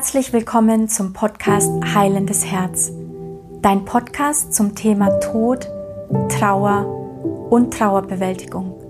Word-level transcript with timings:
Herzlich 0.00 0.32
willkommen 0.32 0.88
zum 0.88 1.12
Podcast 1.12 1.70
Heilendes 1.94 2.46
Herz. 2.46 2.90
Dein 3.60 3.84
Podcast 3.84 4.54
zum 4.54 4.74
Thema 4.74 5.10
Tod, 5.20 5.68
Trauer 6.30 6.86
und 7.50 7.74
Trauerbewältigung. 7.74 8.80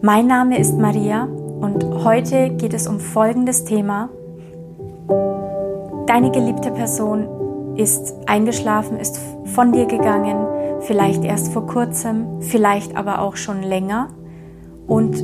Mein 0.00 0.28
Name 0.28 0.60
ist 0.60 0.78
Maria 0.78 1.24
und 1.24 1.82
heute 2.04 2.50
geht 2.50 2.72
es 2.72 2.86
um 2.86 3.00
folgendes 3.00 3.64
Thema. 3.64 4.10
Deine 6.06 6.30
geliebte 6.30 6.70
Person 6.70 7.74
ist 7.76 8.14
eingeschlafen, 8.26 9.00
ist 9.00 9.18
von 9.46 9.72
dir 9.72 9.86
gegangen, 9.86 10.46
vielleicht 10.82 11.24
erst 11.24 11.52
vor 11.52 11.66
kurzem, 11.66 12.42
vielleicht 12.42 12.96
aber 12.96 13.22
auch 13.22 13.34
schon 13.34 13.64
länger. 13.64 14.10
Und 14.86 15.20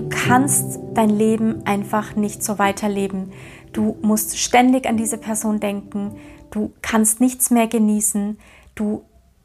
du 0.00 0.08
kannst 0.08 0.80
dein 0.94 1.10
Leben 1.10 1.62
einfach 1.66 2.16
nicht 2.16 2.42
so 2.42 2.58
weiterleben. 2.58 3.32
Du 3.72 3.96
musst 4.02 4.38
ständig 4.38 4.86
an 4.86 4.96
diese 4.96 5.18
Person 5.18 5.60
denken. 5.60 6.12
Du 6.50 6.72
kannst 6.82 7.20
nichts 7.20 7.50
mehr 7.50 7.66
genießen. 7.66 8.38
Du 8.74 9.02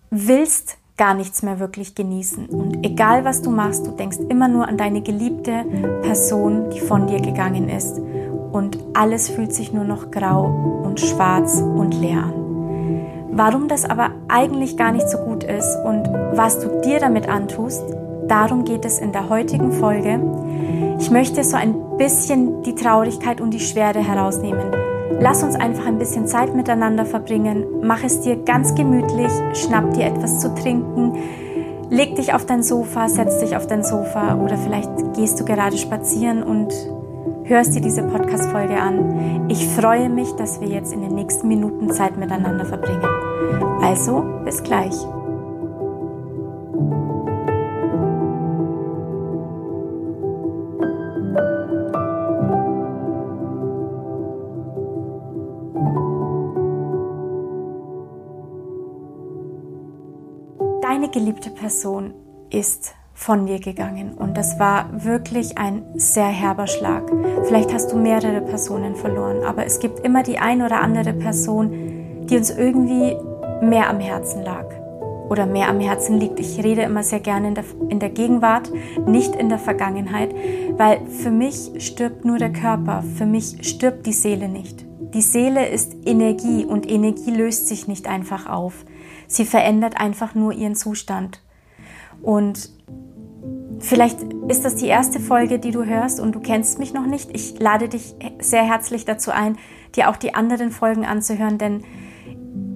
willst 0.09 0.78
gar 0.98 1.14
nichts 1.14 1.44
mehr 1.44 1.59
wirklich 1.59 1.94
genießen. 1.94 2.48
Und 2.48 2.86
egal 2.86 3.26
was 3.26 3.41
du 3.41 3.50
machst, 3.50 3.86
du 3.86 3.91
denkst 3.91 4.18
immer 4.30 4.48
nur 4.48 4.68
an 4.68 4.78
deine 4.78 5.02
geliebte 5.02 5.66
Person, 6.04 6.70
die 6.70 6.80
von 6.80 7.08
dir 7.08 7.20
gegangen 7.20 7.67
ist. 7.67 8.00
Und 8.52 8.78
alles 8.94 9.30
fühlt 9.30 9.53
sich 9.53 9.73
nur 9.73 9.84
noch 9.84 10.09
grau 10.09 10.45
und 10.86 11.02
schwarz 11.02 11.59
und 11.59 11.94
leer 12.00 12.23
an. 12.23 12.45
Warum 13.31 13.67
das 13.67 13.84
aber 13.84 14.12
eigentlich 14.30 14.78
gar 14.78 14.94
nicht 14.94 15.09
so 15.09 15.17
gut 15.17 15.44
ist 15.44 15.78
und 15.84 16.08
was 16.38 16.62
du 16.62 16.80
dir 16.80 17.00
damit 17.00 17.28
antust, 17.28 17.84
darum 18.28 18.66
geht 18.66 18.86
es 18.86 19.00
in 19.00 19.12
der 19.12 19.30
heutigen 19.30 19.72
Folge. 19.72 20.20
Ich 21.00 21.12
möchte 21.12 21.44
so 21.44 21.58
ein 21.58 21.98
bisschen 21.98 22.64
die 22.64 22.76
Traurigkeit 22.76 23.42
und 23.42 23.52
die 23.52 23.59
Schwere 23.59 24.00
herausnehmen. 24.00 24.72
Lass 25.20 25.44
uns 25.44 25.56
einfach 25.56 25.86
ein 25.86 25.98
bisschen 25.98 26.28
Zeit 26.28 26.56
miteinander 26.56 27.06
verbringen. 27.06 27.66
Mach 27.82 28.04
es 28.04 28.22
dir 28.22 28.38
ganz 28.38 28.76
gemütlich, 28.76 29.32
schnapp 29.54 29.94
dir 29.94 30.06
etwas 30.06 30.40
zu 30.40 30.54
trinken, 30.56 31.14
leg 31.90 32.16
dich 32.16 32.34
auf 32.34 32.45
dein 32.45 32.64
Sofa, 32.64 33.08
setz 33.08 33.40
dich 33.40 33.56
auf 33.56 33.67
dein 33.67 33.84
Sofa 33.84 34.36
oder 34.36 34.58
vielleicht 34.58 34.89
gehst 35.16 35.39
du 35.39 35.45
gerade 35.45 35.78
spazieren 35.78 36.44
und 36.44 36.73
hörst 37.45 37.76
dir 37.76 37.82
diese 37.82 38.04
Podcast-Folge 38.04 38.76
an. 38.76 39.45
Ich 39.50 39.67
freue 39.67 40.10
mich, 40.10 40.32
dass 40.34 40.60
wir 40.60 40.67
jetzt 40.67 40.92
in 40.92 41.02
den 41.02 41.16
nächsten 41.16 41.48
Minuten 41.48 41.92
Zeit 41.92 42.17
miteinander 42.17 42.66
verbringen. 42.66 43.08
Also, 43.82 44.23
bis 44.44 44.64
gleich. 44.64 44.95
Geliebte 61.16 61.49
Person 61.49 62.13
ist 62.49 62.94
von 63.13 63.45
dir 63.45 63.61
gegangen 63.61 64.16
und 64.16 64.35
das 64.35 64.59
war 64.59 64.89
wirklich 65.05 65.58
ein 65.58 65.83
sehr 65.95 66.27
herber 66.27 66.67
Schlag. 66.67 67.09
Vielleicht 67.45 67.73
hast 67.73 67.94
du 67.94 67.95
mehrere 67.95 68.41
Personen 68.41 68.97
verloren, 68.97 69.45
aber 69.45 69.66
es 69.66 69.80
gibt 69.80 70.02
immer 70.02 70.23
die 70.23 70.39
ein 70.39 70.61
oder 70.61 70.81
andere 70.81 71.13
Person, 71.13 72.25
die 72.30 72.36
uns 72.36 72.49
irgendwie 72.49 73.16
mehr 73.61 73.89
am 73.89 74.02
Herzen 74.02 74.43
lag 74.43 74.66
oder 75.30 75.45
mehr 75.45 75.69
am 75.69 75.80
Herzen 75.80 76.19
liegt. 76.19 76.38
Ich 76.41 76.61
rede 76.61 76.81
immer 76.81 77.02
sehr 77.02 77.21
gerne 77.21 77.47
in 77.47 77.55
der, 77.55 77.63
in 77.88 77.99
der 78.02 78.09
Gegenwart, 78.09 78.69
nicht 79.08 79.38
in 79.38 79.47
der 79.47 79.59
Vergangenheit, 79.59 80.36
weil 80.75 80.99
für 81.08 81.31
mich 81.31 81.71
stirbt 81.77 82.25
nur 82.25 82.39
der 82.39 82.52
Körper, 82.52 83.05
für 83.17 83.25
mich 83.25 83.59
stirbt 83.61 84.05
die 84.05 84.11
Seele 84.11 84.49
nicht. 84.49 84.83
Die 85.14 85.21
Seele 85.21 85.65
ist 85.70 85.95
Energie 86.05 86.65
und 86.65 86.92
Energie 86.92 87.31
löst 87.31 87.70
sich 87.70 87.87
nicht 87.87 88.05
einfach 88.05 88.49
auf. 88.49 88.83
Sie 89.27 89.45
verändert 89.45 89.99
einfach 89.99 90.36
nur 90.36 90.53
ihren 90.53 90.75
Zustand. 90.75 91.41
Und 92.21 92.69
vielleicht 93.80 94.21
ist 94.47 94.65
das 94.65 94.75
die 94.75 94.87
erste 94.87 95.19
Folge, 95.19 95.59
die 95.59 95.71
du 95.71 95.86
hörst 95.86 96.19
und 96.19 96.33
du 96.33 96.39
kennst 96.39 96.80
mich 96.80 96.93
noch 96.93 97.05
nicht. 97.05 97.30
Ich 97.33 97.59
lade 97.59 97.89
dich 97.89 98.15
sehr 98.39 98.63
herzlich 98.63 99.05
dazu 99.05 99.31
ein, 99.31 99.58
dir 99.95 100.09
auch 100.09 100.17
die 100.17 100.33
anderen 100.33 100.71
Folgen 100.71 101.05
anzuhören, 101.05 101.58
denn 101.58 101.83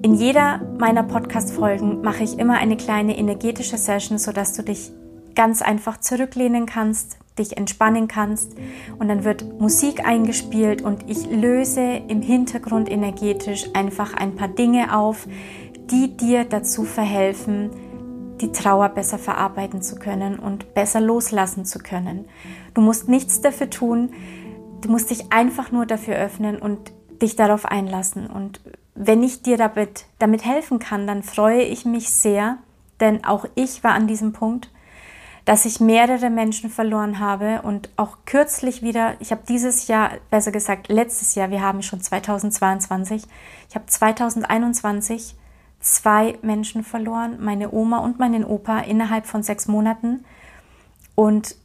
in 0.02 0.14
jeder 0.14 0.60
meiner 0.78 1.02
Podcast-Folgen 1.02 2.00
mache 2.00 2.24
ich 2.24 2.38
immer 2.38 2.54
eine 2.54 2.76
kleine 2.76 3.18
energetische 3.18 3.76
Session, 3.76 4.18
sodass 4.18 4.54
du 4.54 4.62
dich 4.62 4.92
ganz 5.34 5.62
einfach 5.62 6.00
zurücklehnen 6.00 6.66
kannst, 6.66 7.18
dich 7.38 7.56
entspannen 7.56 8.08
kannst 8.08 8.54
und 8.98 9.08
dann 9.08 9.24
wird 9.24 9.60
Musik 9.60 10.06
eingespielt 10.06 10.82
und 10.82 11.08
ich 11.08 11.26
löse 11.30 12.02
im 12.08 12.22
Hintergrund 12.22 12.90
energetisch 12.90 13.66
einfach 13.74 14.14
ein 14.14 14.36
paar 14.36 14.48
Dinge 14.48 14.96
auf, 14.96 15.26
die 15.90 16.16
dir 16.16 16.44
dazu 16.44 16.84
verhelfen, 16.84 17.70
die 18.40 18.52
Trauer 18.52 18.88
besser 18.90 19.18
verarbeiten 19.18 19.82
zu 19.82 19.96
können 19.96 20.38
und 20.38 20.74
besser 20.74 21.00
loslassen 21.00 21.64
zu 21.64 21.78
können. 21.78 22.26
Du 22.74 22.80
musst 22.80 23.08
nichts 23.08 23.40
dafür 23.40 23.68
tun, 23.68 24.10
du 24.80 24.90
musst 24.90 25.10
dich 25.10 25.32
einfach 25.32 25.72
nur 25.72 25.86
dafür 25.86 26.16
öffnen 26.16 26.58
und 26.58 26.92
dich 27.20 27.36
darauf 27.36 27.66
einlassen. 27.66 28.26
Und 28.26 28.60
wenn 28.94 29.22
ich 29.22 29.42
dir 29.42 29.56
damit, 29.56 30.06
damit 30.18 30.44
helfen 30.44 30.78
kann, 30.78 31.06
dann 31.06 31.22
freue 31.22 31.62
ich 31.62 31.84
mich 31.84 32.10
sehr, 32.10 32.58
denn 33.00 33.24
auch 33.24 33.44
ich 33.54 33.84
war 33.84 33.92
an 33.92 34.06
diesem 34.06 34.32
Punkt, 34.32 34.70
dass 35.44 35.64
ich 35.64 35.80
mehrere 35.80 36.30
Menschen 36.30 36.70
verloren 36.70 37.18
habe 37.18 37.62
und 37.62 37.90
auch 37.96 38.18
kürzlich 38.24 38.82
wieder, 38.82 39.14
ich 39.20 39.32
habe 39.32 39.42
dieses 39.48 39.88
Jahr, 39.88 40.12
besser 40.30 40.52
gesagt 40.52 40.88
letztes 40.88 41.34
Jahr, 41.34 41.50
wir 41.50 41.62
haben 41.62 41.82
schon 41.82 42.00
2022, 42.00 43.24
ich 43.68 43.74
habe 43.74 43.86
2021 43.86 45.34
zwei 45.80 46.38
Menschen 46.42 46.84
verloren, 46.84 47.38
meine 47.40 47.72
Oma 47.72 47.98
und 47.98 48.18
meinen 48.18 48.44
Opa, 48.44 48.80
innerhalb 48.80 49.26
von 49.26 49.42
sechs 49.42 49.66
Monaten. 49.66 50.24
Und 51.14 51.56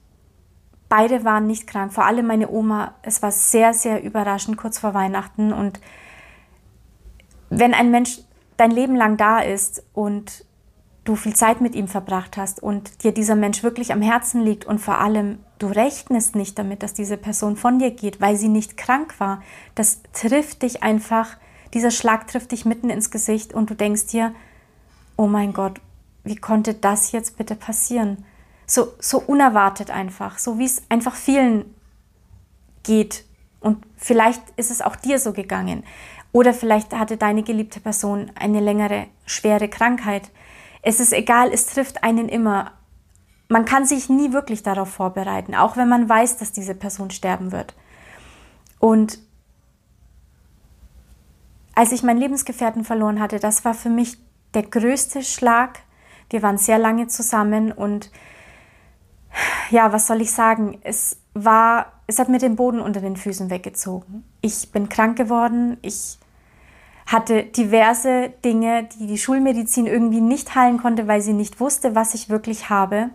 beide 0.89 1.23
waren 1.25 1.47
nicht 1.47 1.67
krank, 1.67 1.93
vor 1.93 2.05
allem 2.05 2.25
meine 2.27 2.49
Oma. 2.49 2.95
Es 3.01 3.21
war 3.21 3.31
sehr, 3.31 3.73
sehr 3.73 4.03
überraschend 4.03 4.57
kurz 4.57 4.79
vor 4.79 4.93
Weihnachten. 4.93 5.51
Und 5.51 5.81
wenn 7.49 7.73
ein 7.73 7.91
Mensch 7.91 8.19
dein 8.57 8.71
Leben 8.71 8.95
lang 8.95 9.17
da 9.17 9.39
ist 9.39 9.83
und 9.93 10.45
du 11.03 11.15
viel 11.15 11.35
Zeit 11.35 11.61
mit 11.61 11.75
ihm 11.75 11.87
verbracht 11.87 12.35
hast 12.35 12.63
und 12.63 13.03
dir 13.03 13.13
dieser 13.13 13.35
Mensch 13.35 13.63
wirklich 13.63 13.93
am 13.93 14.01
Herzen 14.01 14.41
liegt 14.41 14.65
und 14.65 14.79
vor 14.79 14.99
allem 14.99 15.39
du 15.59 15.67
rechnest 15.67 16.35
nicht 16.35 16.57
damit, 16.57 16.81
dass 16.81 16.93
diese 16.93 17.17
Person 17.17 17.57
von 17.57 17.79
dir 17.79 17.91
geht, 17.91 18.21
weil 18.21 18.35
sie 18.37 18.47
nicht 18.47 18.75
krank 18.75 19.19
war, 19.19 19.41
das 19.75 20.01
trifft 20.13 20.63
dich 20.63 20.83
einfach 20.83 21.37
dieser 21.75 21.91
Schlag 21.91 22.27
trifft 22.27 22.53
dich 22.53 22.63
mitten 22.63 22.89
ins 22.89 23.11
Gesicht 23.11 23.53
und 23.53 23.69
du 23.69 23.75
denkst 23.75 24.07
dir, 24.07 24.33
oh 25.17 25.27
mein 25.27 25.51
Gott, 25.51 25.81
wie 26.23 26.37
konnte 26.37 26.73
das 26.73 27.11
jetzt 27.11 27.37
bitte 27.37 27.53
passieren? 27.53 28.23
So, 28.65 28.93
so 28.97 29.19
unerwartet 29.19 29.91
einfach, 29.91 30.39
so 30.39 30.57
wie 30.57 30.63
es 30.63 30.83
einfach 30.87 31.15
vielen 31.15 31.65
geht. 32.83 33.25
Und 33.59 33.85
vielleicht 33.97 34.41
ist 34.55 34.71
es 34.71 34.81
auch 34.81 34.95
dir 34.95 35.19
so 35.19 35.33
gegangen. 35.33 35.83
Oder 36.31 36.53
vielleicht 36.53 36.93
hatte 36.93 37.17
deine 37.17 37.43
geliebte 37.43 37.81
Person 37.81 38.31
eine 38.35 38.61
längere, 38.61 39.07
schwere 39.25 39.67
Krankheit. 39.67 40.31
Es 40.81 41.01
ist 41.01 41.11
egal, 41.11 41.51
es 41.51 41.65
trifft 41.65 42.05
einen 42.05 42.29
immer. 42.29 42.71
Man 43.49 43.65
kann 43.65 43.85
sich 43.85 44.07
nie 44.07 44.31
wirklich 44.31 44.63
darauf 44.63 44.89
vorbereiten, 44.89 45.53
auch 45.55 45.75
wenn 45.75 45.89
man 45.89 46.07
weiß, 46.07 46.37
dass 46.37 46.53
diese 46.53 46.73
Person 46.73 47.11
sterben 47.11 47.51
wird. 47.51 47.75
Und 48.79 49.19
als 51.75 51.91
ich 51.91 52.03
meinen 52.03 52.19
Lebensgefährten 52.19 52.83
verloren 52.83 53.19
hatte, 53.19 53.39
das 53.39 53.65
war 53.65 53.73
für 53.73 53.89
mich 53.89 54.17
der 54.53 54.63
größte 54.63 55.21
Schlag. 55.21 55.79
Wir 56.29 56.41
waren 56.41 56.57
sehr 56.57 56.79
lange 56.79 57.07
zusammen 57.07 57.71
und 57.71 58.09
ja, 59.69 59.91
was 59.91 60.07
soll 60.07 60.21
ich 60.21 60.31
sagen? 60.31 60.79
Es 60.81 61.17
war, 61.33 61.91
es 62.07 62.19
hat 62.19 62.29
mir 62.29 62.39
den 62.39 62.55
Boden 62.55 62.79
unter 62.79 63.01
den 63.01 63.17
Füßen 63.17 63.49
weggezogen. 63.49 64.23
Ich 64.41 64.71
bin 64.71 64.87
krank 64.87 65.17
geworden. 65.17 65.77
Ich 65.81 66.17
hatte 67.05 67.43
diverse 67.43 68.29
Dinge, 68.43 68.87
die 68.97 69.07
die 69.07 69.17
Schulmedizin 69.17 69.85
irgendwie 69.85 70.21
nicht 70.21 70.55
heilen 70.55 70.77
konnte, 70.77 71.07
weil 71.07 71.21
sie 71.21 71.33
nicht 71.33 71.59
wusste, 71.59 71.93
was 71.93 72.13
ich 72.13 72.29
wirklich 72.29 72.69
habe. 72.69 73.09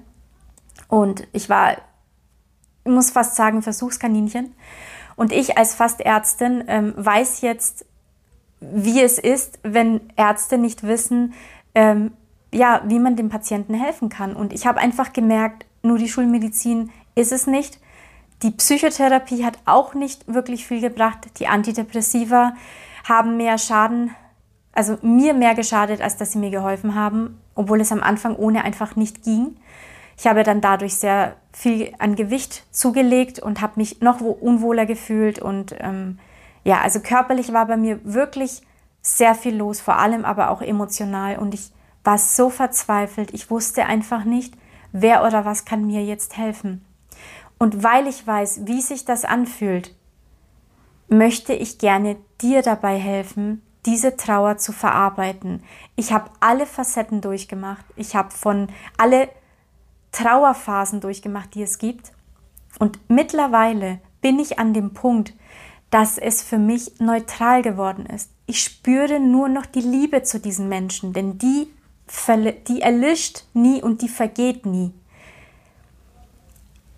Und 0.88 1.26
ich 1.32 1.48
war, 1.48 1.72
ich 2.84 2.92
muss 2.92 3.10
fast 3.10 3.36
sagen, 3.36 3.62
Versuchskaninchen. 3.62 4.54
Und 5.16 5.32
ich 5.32 5.58
als 5.58 5.74
Fastärztin 5.74 6.64
ähm, 6.68 6.94
weiß 6.96 7.40
jetzt, 7.40 7.84
wie 8.60 9.00
es 9.00 9.18
ist, 9.18 9.58
wenn 9.62 10.00
Ärzte 10.16 10.58
nicht 10.58 10.82
wissen, 10.82 11.34
ähm, 11.74 12.12
ja, 12.52 12.82
wie 12.86 12.98
man 12.98 13.16
dem 13.16 13.28
Patienten 13.28 13.74
helfen 13.74 14.08
kann. 14.08 14.34
Und 14.34 14.52
ich 14.52 14.66
habe 14.66 14.80
einfach 14.80 15.12
gemerkt, 15.12 15.66
nur 15.82 15.98
die 15.98 16.08
Schulmedizin 16.08 16.90
ist 17.14 17.32
es 17.32 17.46
nicht. 17.46 17.78
Die 18.42 18.50
Psychotherapie 18.50 19.44
hat 19.44 19.58
auch 19.66 19.94
nicht 19.94 20.32
wirklich 20.32 20.66
viel 20.66 20.80
gebracht. 20.80 21.38
Die 21.38 21.46
Antidepressiva 21.46 22.54
haben 23.08 23.36
mehr 23.36 23.58
Schaden, 23.58 24.10
also 24.72 24.98
mir 25.02 25.34
mehr 25.34 25.54
geschadet, 25.54 26.00
als 26.00 26.16
dass 26.16 26.32
sie 26.32 26.38
mir 26.38 26.50
geholfen 26.50 26.94
haben, 26.94 27.38
obwohl 27.54 27.80
es 27.80 27.92
am 27.92 28.02
Anfang 28.02 28.36
ohne 28.36 28.64
einfach 28.64 28.96
nicht 28.96 29.22
ging. 29.22 29.56
Ich 30.16 30.26
habe 30.26 30.42
dann 30.42 30.60
dadurch 30.60 30.96
sehr 30.96 31.36
viel 31.52 31.92
an 31.98 32.14
Gewicht 32.14 32.64
zugelegt 32.70 33.38
und 33.38 33.60
habe 33.60 33.74
mich 33.76 34.00
noch 34.00 34.20
unwohler 34.20 34.84
gefühlt 34.84 35.38
und 35.38 35.74
ähm, 35.78 36.18
ja, 36.64 36.80
also 36.80 37.00
körperlich 37.00 37.52
war 37.52 37.66
bei 37.66 37.76
mir 37.76 38.00
wirklich 38.04 38.62
sehr 39.02 39.34
viel 39.34 39.56
los, 39.56 39.80
vor 39.80 39.98
allem 39.98 40.24
aber 40.24 40.50
auch 40.50 40.62
emotional. 40.62 41.38
Und 41.38 41.54
ich 41.54 41.72
war 42.04 42.18
so 42.18 42.50
verzweifelt. 42.50 43.32
Ich 43.32 43.50
wusste 43.50 43.86
einfach 43.86 44.24
nicht, 44.24 44.54
wer 44.92 45.24
oder 45.24 45.44
was 45.44 45.64
kann 45.64 45.86
mir 45.86 46.04
jetzt 46.04 46.36
helfen. 46.36 46.84
Und 47.58 47.82
weil 47.82 48.06
ich 48.06 48.26
weiß, 48.26 48.66
wie 48.66 48.80
sich 48.80 49.04
das 49.04 49.24
anfühlt, 49.24 49.94
möchte 51.08 51.52
ich 51.52 51.78
gerne 51.78 52.16
dir 52.40 52.62
dabei 52.62 52.98
helfen, 52.98 53.62
diese 53.86 54.16
Trauer 54.16 54.58
zu 54.58 54.72
verarbeiten. 54.72 55.62
Ich 55.96 56.12
habe 56.12 56.30
alle 56.40 56.66
Facetten 56.66 57.20
durchgemacht. 57.20 57.84
Ich 57.96 58.14
habe 58.14 58.30
von 58.30 58.68
alle 58.96 59.28
Trauerphasen 60.12 61.00
durchgemacht, 61.00 61.54
die 61.54 61.62
es 61.62 61.78
gibt. 61.78 62.12
Und 62.78 62.98
mittlerweile 63.08 64.00
bin 64.20 64.38
ich 64.38 64.58
an 64.58 64.74
dem 64.74 64.92
Punkt, 64.92 65.34
dass 65.90 66.18
es 66.18 66.42
für 66.42 66.58
mich 66.58 67.00
neutral 67.00 67.62
geworden 67.62 68.06
ist. 68.06 68.30
Ich 68.46 68.62
spüre 68.62 69.20
nur 69.20 69.48
noch 69.48 69.66
die 69.66 69.80
Liebe 69.80 70.22
zu 70.22 70.40
diesen 70.40 70.68
Menschen, 70.68 71.12
denn 71.12 71.38
die, 71.38 71.68
die 72.68 72.80
erlischt 72.80 73.44
nie 73.54 73.82
und 73.82 74.02
die 74.02 74.08
vergeht 74.08 74.66
nie. 74.66 74.92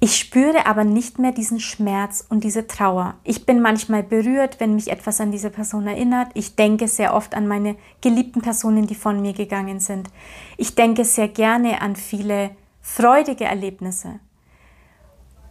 Ich 0.04 0.16
spüre 0.16 0.66
aber 0.66 0.82
nicht 0.82 1.20
mehr 1.20 1.30
diesen 1.30 1.60
Schmerz 1.60 2.26
und 2.28 2.42
diese 2.42 2.66
Trauer. 2.66 3.14
Ich 3.22 3.46
bin 3.46 3.62
manchmal 3.62 4.02
berührt, 4.02 4.58
wenn 4.58 4.74
mich 4.74 4.90
etwas 4.90 5.20
an 5.20 5.30
diese 5.30 5.48
Person 5.48 5.86
erinnert. 5.86 6.28
Ich 6.34 6.56
denke 6.56 6.88
sehr 6.88 7.14
oft 7.14 7.36
an 7.36 7.46
meine 7.46 7.76
geliebten 8.00 8.42
Personen, 8.42 8.88
die 8.88 8.96
von 8.96 9.22
mir 9.22 9.32
gegangen 9.32 9.78
sind. 9.78 10.08
Ich 10.56 10.74
denke 10.74 11.04
sehr 11.04 11.28
gerne 11.28 11.80
an 11.80 11.94
viele 11.94 12.50
freudige 12.80 13.44
Erlebnisse. 13.44 14.18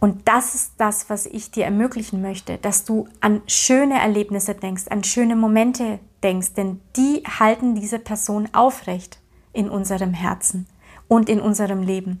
Und 0.02 0.28
das 0.28 0.54
ist 0.54 0.72
das, 0.76 1.08
was 1.08 1.26
ich 1.26 1.50
dir 1.50 1.64
ermöglichen 1.64 2.20
möchte, 2.20 2.58
dass 2.58 2.84
du 2.84 3.06
an 3.20 3.40
schöne 3.46 3.98
Erlebnisse 4.00 4.54
denkst, 4.54 4.88
an 4.90 5.04
schöne 5.04 5.36
Momente 5.36 6.00
denkst, 6.22 6.54
denn 6.54 6.80
die 6.96 7.22
halten 7.38 7.74
diese 7.74 7.98
Person 7.98 8.48
aufrecht 8.52 9.20
in 9.52 9.70
unserem 9.70 10.12
Herzen 10.12 10.66
und 11.08 11.28
in 11.28 11.40
unserem 11.40 11.82
Leben 11.82 12.20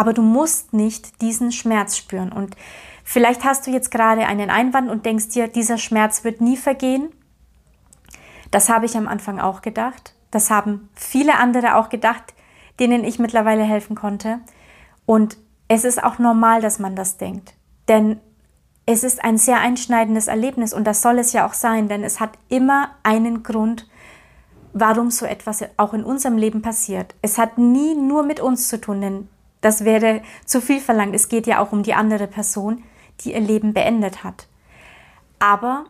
aber 0.00 0.14
du 0.14 0.22
musst 0.22 0.72
nicht 0.72 1.20
diesen 1.20 1.52
Schmerz 1.52 1.98
spüren. 1.98 2.32
Und 2.32 2.56
vielleicht 3.04 3.44
hast 3.44 3.66
du 3.66 3.70
jetzt 3.70 3.90
gerade 3.90 4.24
einen 4.24 4.48
Einwand 4.48 4.90
und 4.90 5.04
denkst 5.04 5.28
dir, 5.28 5.46
dieser 5.46 5.76
Schmerz 5.76 6.24
wird 6.24 6.40
nie 6.40 6.56
vergehen. 6.56 7.10
Das 8.50 8.70
habe 8.70 8.86
ich 8.86 8.96
am 8.96 9.06
Anfang 9.06 9.38
auch 9.38 9.60
gedacht. 9.60 10.14
Das 10.30 10.50
haben 10.50 10.88
viele 10.94 11.36
andere 11.36 11.76
auch 11.76 11.90
gedacht, 11.90 12.32
denen 12.78 13.04
ich 13.04 13.18
mittlerweile 13.18 13.62
helfen 13.62 13.94
konnte. 13.94 14.40
Und 15.04 15.36
es 15.70 15.84
ist 15.84 16.02
auch 16.02 16.18
normal, 16.18 16.60
dass 16.60 16.80
man 16.80 16.96
das 16.96 17.16
denkt. 17.16 17.54
Denn 17.86 18.18
es 18.86 19.04
ist 19.04 19.22
ein 19.22 19.38
sehr 19.38 19.60
einschneidendes 19.60 20.26
Erlebnis 20.26 20.74
und 20.74 20.84
das 20.84 21.00
soll 21.00 21.20
es 21.20 21.32
ja 21.32 21.46
auch 21.46 21.54
sein, 21.54 21.88
denn 21.88 22.02
es 22.02 22.18
hat 22.18 22.30
immer 22.48 22.90
einen 23.04 23.44
Grund, 23.44 23.88
warum 24.72 25.12
so 25.12 25.26
etwas 25.26 25.64
auch 25.76 25.94
in 25.94 26.02
unserem 26.02 26.36
Leben 26.36 26.60
passiert. 26.60 27.14
Es 27.22 27.38
hat 27.38 27.56
nie 27.56 27.94
nur 27.94 28.24
mit 28.24 28.40
uns 28.40 28.66
zu 28.66 28.80
tun, 28.80 29.00
denn 29.00 29.28
das 29.60 29.84
wäre 29.84 30.22
zu 30.44 30.60
viel 30.60 30.80
verlangt. 30.80 31.14
Es 31.14 31.28
geht 31.28 31.46
ja 31.46 31.60
auch 31.60 31.70
um 31.70 31.84
die 31.84 31.94
andere 31.94 32.26
Person, 32.26 32.82
die 33.20 33.32
ihr 33.34 33.40
Leben 33.40 33.72
beendet 33.72 34.24
hat. 34.24 34.48
Aber 35.38 35.84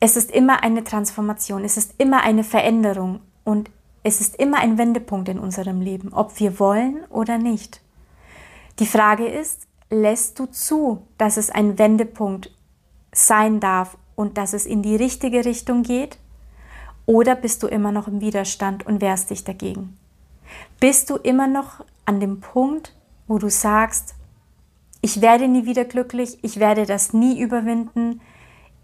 es 0.00 0.16
ist 0.16 0.32
immer 0.32 0.64
eine 0.64 0.82
Transformation, 0.82 1.62
es 1.62 1.76
ist 1.76 1.94
immer 1.98 2.24
eine 2.24 2.42
Veränderung 2.42 3.20
und 3.44 3.70
es 4.02 4.20
ist 4.20 4.34
immer 4.40 4.58
ein 4.58 4.76
Wendepunkt 4.76 5.28
in 5.28 5.38
unserem 5.38 5.80
Leben, 5.80 6.12
ob 6.12 6.40
wir 6.40 6.58
wollen 6.58 7.04
oder 7.10 7.38
nicht. 7.38 7.80
Die 8.80 8.86
Frage 8.86 9.26
ist, 9.26 9.68
lässt 9.90 10.38
du 10.38 10.46
zu, 10.46 11.06
dass 11.18 11.36
es 11.36 11.50
ein 11.50 11.78
Wendepunkt 11.78 12.50
sein 13.12 13.60
darf 13.60 13.98
und 14.16 14.38
dass 14.38 14.54
es 14.54 14.64
in 14.64 14.82
die 14.82 14.96
richtige 14.96 15.44
Richtung 15.44 15.82
geht? 15.82 16.18
Oder 17.04 17.36
bist 17.36 17.62
du 17.62 17.66
immer 17.66 17.92
noch 17.92 18.08
im 18.08 18.22
Widerstand 18.22 18.86
und 18.86 19.02
wehrst 19.02 19.28
dich 19.28 19.44
dagegen? 19.44 19.98
Bist 20.80 21.10
du 21.10 21.16
immer 21.16 21.46
noch 21.46 21.84
an 22.06 22.20
dem 22.20 22.40
Punkt, 22.40 22.96
wo 23.26 23.38
du 23.38 23.50
sagst, 23.50 24.14
ich 25.02 25.20
werde 25.20 25.46
nie 25.46 25.66
wieder 25.66 25.84
glücklich, 25.84 26.38
ich 26.42 26.58
werde 26.58 26.86
das 26.86 27.12
nie 27.12 27.38
überwinden, 27.38 28.22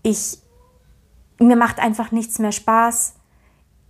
ich, 0.03 0.39
mir 1.39 1.57
macht 1.57 1.79
einfach 1.79 2.13
nichts 2.13 2.39
mehr 2.39 2.53
Spaß, 2.53 3.15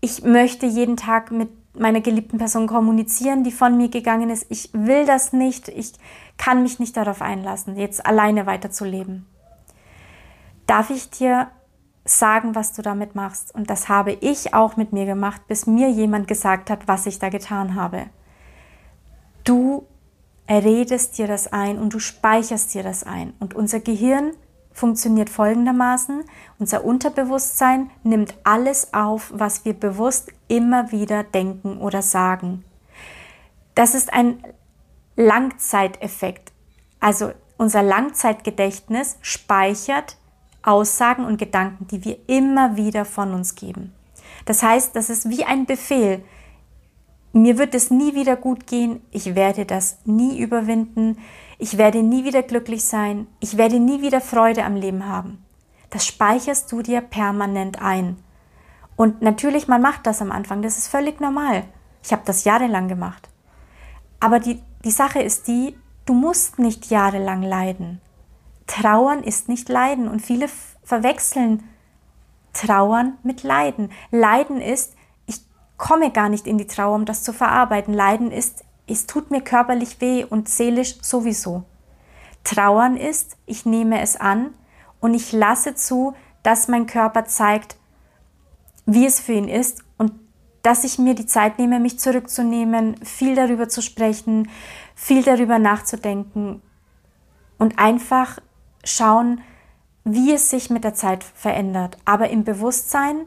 ich 0.01 0.23
möchte 0.23 0.67
jeden 0.67 0.97
Tag 0.97 1.33
mit 1.33 1.66
meiner 1.79 2.01
geliebten 2.01 2.39
Person 2.39 2.67
kommunizieren, 2.67 3.45
die 3.45 3.53
von 3.53 3.77
mir 3.77 3.89
gegangen 3.89 4.31
ist, 4.31 4.47
ich 4.49 4.71
will 4.73 5.07
das 5.07 5.33
nicht, 5.33 5.69
ich 5.69 5.93
kann 6.37 6.63
mich 6.63 6.79
nicht 6.79 6.97
darauf 6.97 7.23
einlassen, 7.23 7.77
jetzt 7.77 8.05
alleine 8.05 8.47
weiterzuleben. 8.47 9.27
Darf 10.67 10.91
ich 10.91 11.11
dir 11.11 11.49
sagen, 12.05 12.55
was 12.55 12.73
du 12.73 12.83
damit 12.83 13.15
machst? 13.15 13.55
Und 13.55 13.71
das 13.71 13.89
habe 13.89 14.13
ich 14.13 14.55
auch 14.55 14.77
mit 14.77 14.93
mir 14.93 15.07
gemacht, 15.07 15.43
bis 15.49 15.67
mir 15.67 15.91
jemand 15.91 16.29
gesagt 16.29 16.71
hat, 16.71 16.89
was 16.89 17.07
ich 17.07 17.19
da 17.19 17.29
getan 17.29 17.75
habe. 17.75 18.07
Du 19.45 19.87
redest 20.49 21.19
dir 21.19 21.27
das 21.27 21.53
ein 21.53 21.79
und 21.79 21.95
du 21.95 21.99
speicherst 21.99 22.75
dir 22.75 22.83
das 22.83 23.05
ein. 23.05 23.35
Und 23.41 23.55
unser 23.55 23.81
Gehirn 23.81 24.33
funktioniert 24.77 25.31
folgendermaßen. 25.31 26.25
Unser 26.59 26.85
Unterbewusstsein 26.85 27.91
nimmt 28.03 28.35
alles 28.45 28.93
auf, 28.93 29.33
was 29.35 29.65
wir 29.65 29.73
bewusst 29.73 30.31
immer 30.49 30.93
wieder 30.93 31.25
denken 31.25 31.79
oder 31.79 32.03
sagen. 32.03 32.63
Das 33.75 33.95
ist 33.95 34.13
ein 34.13 34.45
Langzeiteffekt. 35.17 36.53
Also 37.01 37.33
unser 37.57 37.83
Langzeitgedächtnis 37.83 39.17
speichert 39.23 40.19
Aussagen 40.63 41.25
und 41.25 41.39
Gedanken, 41.39 41.87
die 41.87 42.05
wir 42.05 42.19
immer 42.27 42.77
wieder 42.77 43.07
von 43.07 43.33
uns 43.33 43.55
geben. 43.55 43.95
Das 44.45 44.63
heißt, 44.63 44.95
das 44.95 45.09
ist 45.09 45.31
wie 45.31 45.47
ein 45.47 45.65
Befehl 45.65 46.23
mir 47.37 47.59
wird 47.59 47.75
es 47.75 47.91
nie 47.91 48.15
wieder 48.15 48.35
gut 48.35 48.67
gehen, 48.67 49.03
ich 49.11 49.35
werde 49.35 49.67
das 49.67 49.99
nie 50.07 50.39
überwinden, 50.39 51.19
ich 51.59 51.79
werde 51.79 52.03
nie 52.03 52.25
wieder 52.25 52.43
glücklich 52.43 52.85
sein, 52.85 53.27
ich 53.41 53.57
werde 53.57 53.79
nie 53.79 54.03
wieder 54.03 54.21
Freude 54.21 54.65
am 54.65 54.77
Leben 54.77 55.07
haben. 55.07 55.45
Das 55.91 56.07
speicherst 56.07 56.71
du 56.73 56.83
dir 56.83 57.01
permanent 57.01 57.81
ein. 57.81 58.17
Und 58.97 59.23
natürlich, 59.23 59.69
man 59.69 59.83
macht 59.83 60.07
das 60.07 60.23
am 60.23 60.33
Anfang, 60.33 60.63
das 60.63 60.79
ist 60.79 60.89
völlig 60.89 61.21
normal. 61.21 61.65
Ich 62.03 62.13
habe 62.13 62.23
das 62.25 62.45
jahrelang 62.45 62.89
gemacht. 62.89 63.29
Aber 64.21 64.41
die, 64.41 64.63
die 64.85 64.91
Sache 64.91 65.21
ist 65.21 65.49
die, 65.49 65.77
du 66.07 66.15
musst 66.15 66.59
nicht 66.59 66.87
jahrelang 66.87 67.43
leiden. 67.43 68.01
Trauern 68.67 69.23
ist 69.23 69.49
nicht 69.49 69.69
Leiden 69.69 70.09
und 70.09 70.21
viele 70.21 70.49
verwechseln 70.83 71.63
Trauern 72.53 73.19
mit 73.23 73.43
Leiden. 73.43 73.91
Leiden 74.11 74.61
ist, 74.61 74.97
komme 75.77 76.11
gar 76.11 76.29
nicht 76.29 76.47
in 76.47 76.59
die 76.59 76.67
Trauer, 76.67 76.95
um 76.95 77.05
das 77.05 77.23
zu 77.23 77.33
verarbeiten. 77.33 77.95
Leiden 77.95 78.31
ist, 78.31 78.65
es 78.87 79.07
tut 79.07 79.31
mir 79.31 79.41
körperlich 79.41 80.01
weh 80.01 80.25
und 80.25 80.49
seelisch 80.49 80.97
sowieso. 81.03 81.65
Trauern 82.45 82.97
ist, 82.97 83.37
ich 83.47 83.67
nehme 83.67 84.01
es 84.01 84.17
an 84.17 84.55
und 85.01 85.15
ich 85.15 85.33
lasse 85.33 85.75
zu, 85.75 86.15
dass 86.43 86.69
mein 86.69 86.87
Körper 86.87 87.25
zeigt, 87.25 87.77
wie 88.85 89.05
es 89.05 89.19
für 89.19 89.33
ihn 89.33 89.49
ist 89.49 89.83
und 89.99 90.13
dass 90.63 90.85
ich 90.85 90.99
mir 90.99 91.15
die 91.15 91.27
Zeit 91.27 91.59
nehme, 91.59 91.81
mich 91.81 91.99
zurückzunehmen, 91.99 92.97
viel 93.05 93.35
darüber 93.35 93.69
zu 93.69 93.83
sprechen, 93.83 94.49
viel 94.95 95.23
darüber 95.23 95.59
nachzudenken 95.59 96.63
und 97.59 97.79
einfach 97.79 98.39
schauen, 98.85 99.41
wie 100.05 100.33
es 100.33 100.51
sich 100.51 100.71
mit 100.71 100.85
der 100.85 100.95
Zeit 100.95 101.25
verändert. 101.25 101.99
Aber 102.05 102.31
im 102.31 102.45
Bewusstsein, 102.45 103.27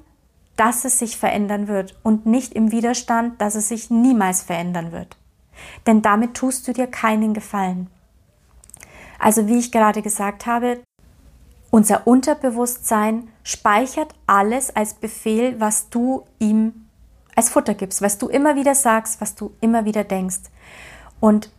dass 0.56 0.86
es 0.86 1.00
sich 1.00 1.18
verändern 1.18 1.68
wird 1.68 2.00
und 2.04 2.26
nicht 2.26 2.54
im 2.54 2.72
Widerstand, 2.72 3.42
dass 3.42 3.56
es 3.56 3.68
sich 3.68 3.90
niemals 3.90 4.42
verändern 4.42 4.94
wird. 4.94 5.19
Denn 5.88 6.02
damit 6.02 6.34
tust 6.36 6.68
du 6.68 6.74
dir 6.74 6.88
keinen 6.88 7.34
Gefallen. 7.34 7.88
Also 9.18 9.48
wie 9.48 9.60
ich 9.60 9.72
gerade 9.72 10.02
gesagt 10.02 10.46
habe, 10.46 10.80
unser 11.72 12.08
Unterbewusstsein 12.08 13.28
speichert 13.44 14.16
alles 14.26 14.76
als 14.76 14.96
Befehl, 14.96 15.60
was 15.60 15.90
du 15.90 16.24
ihm 16.40 16.86
als 17.36 17.50
Futter 17.50 17.74
gibst, 17.74 18.02
was 18.02 18.18
du 18.18 18.28
immer 18.28 18.56
wieder 18.56 18.76
sagst, 18.76 19.22
was 19.22 19.36
du 19.36 19.52
immer 19.62 19.86
wieder 19.86 20.04
denkst. 20.04 20.50
Und 21.20 21.52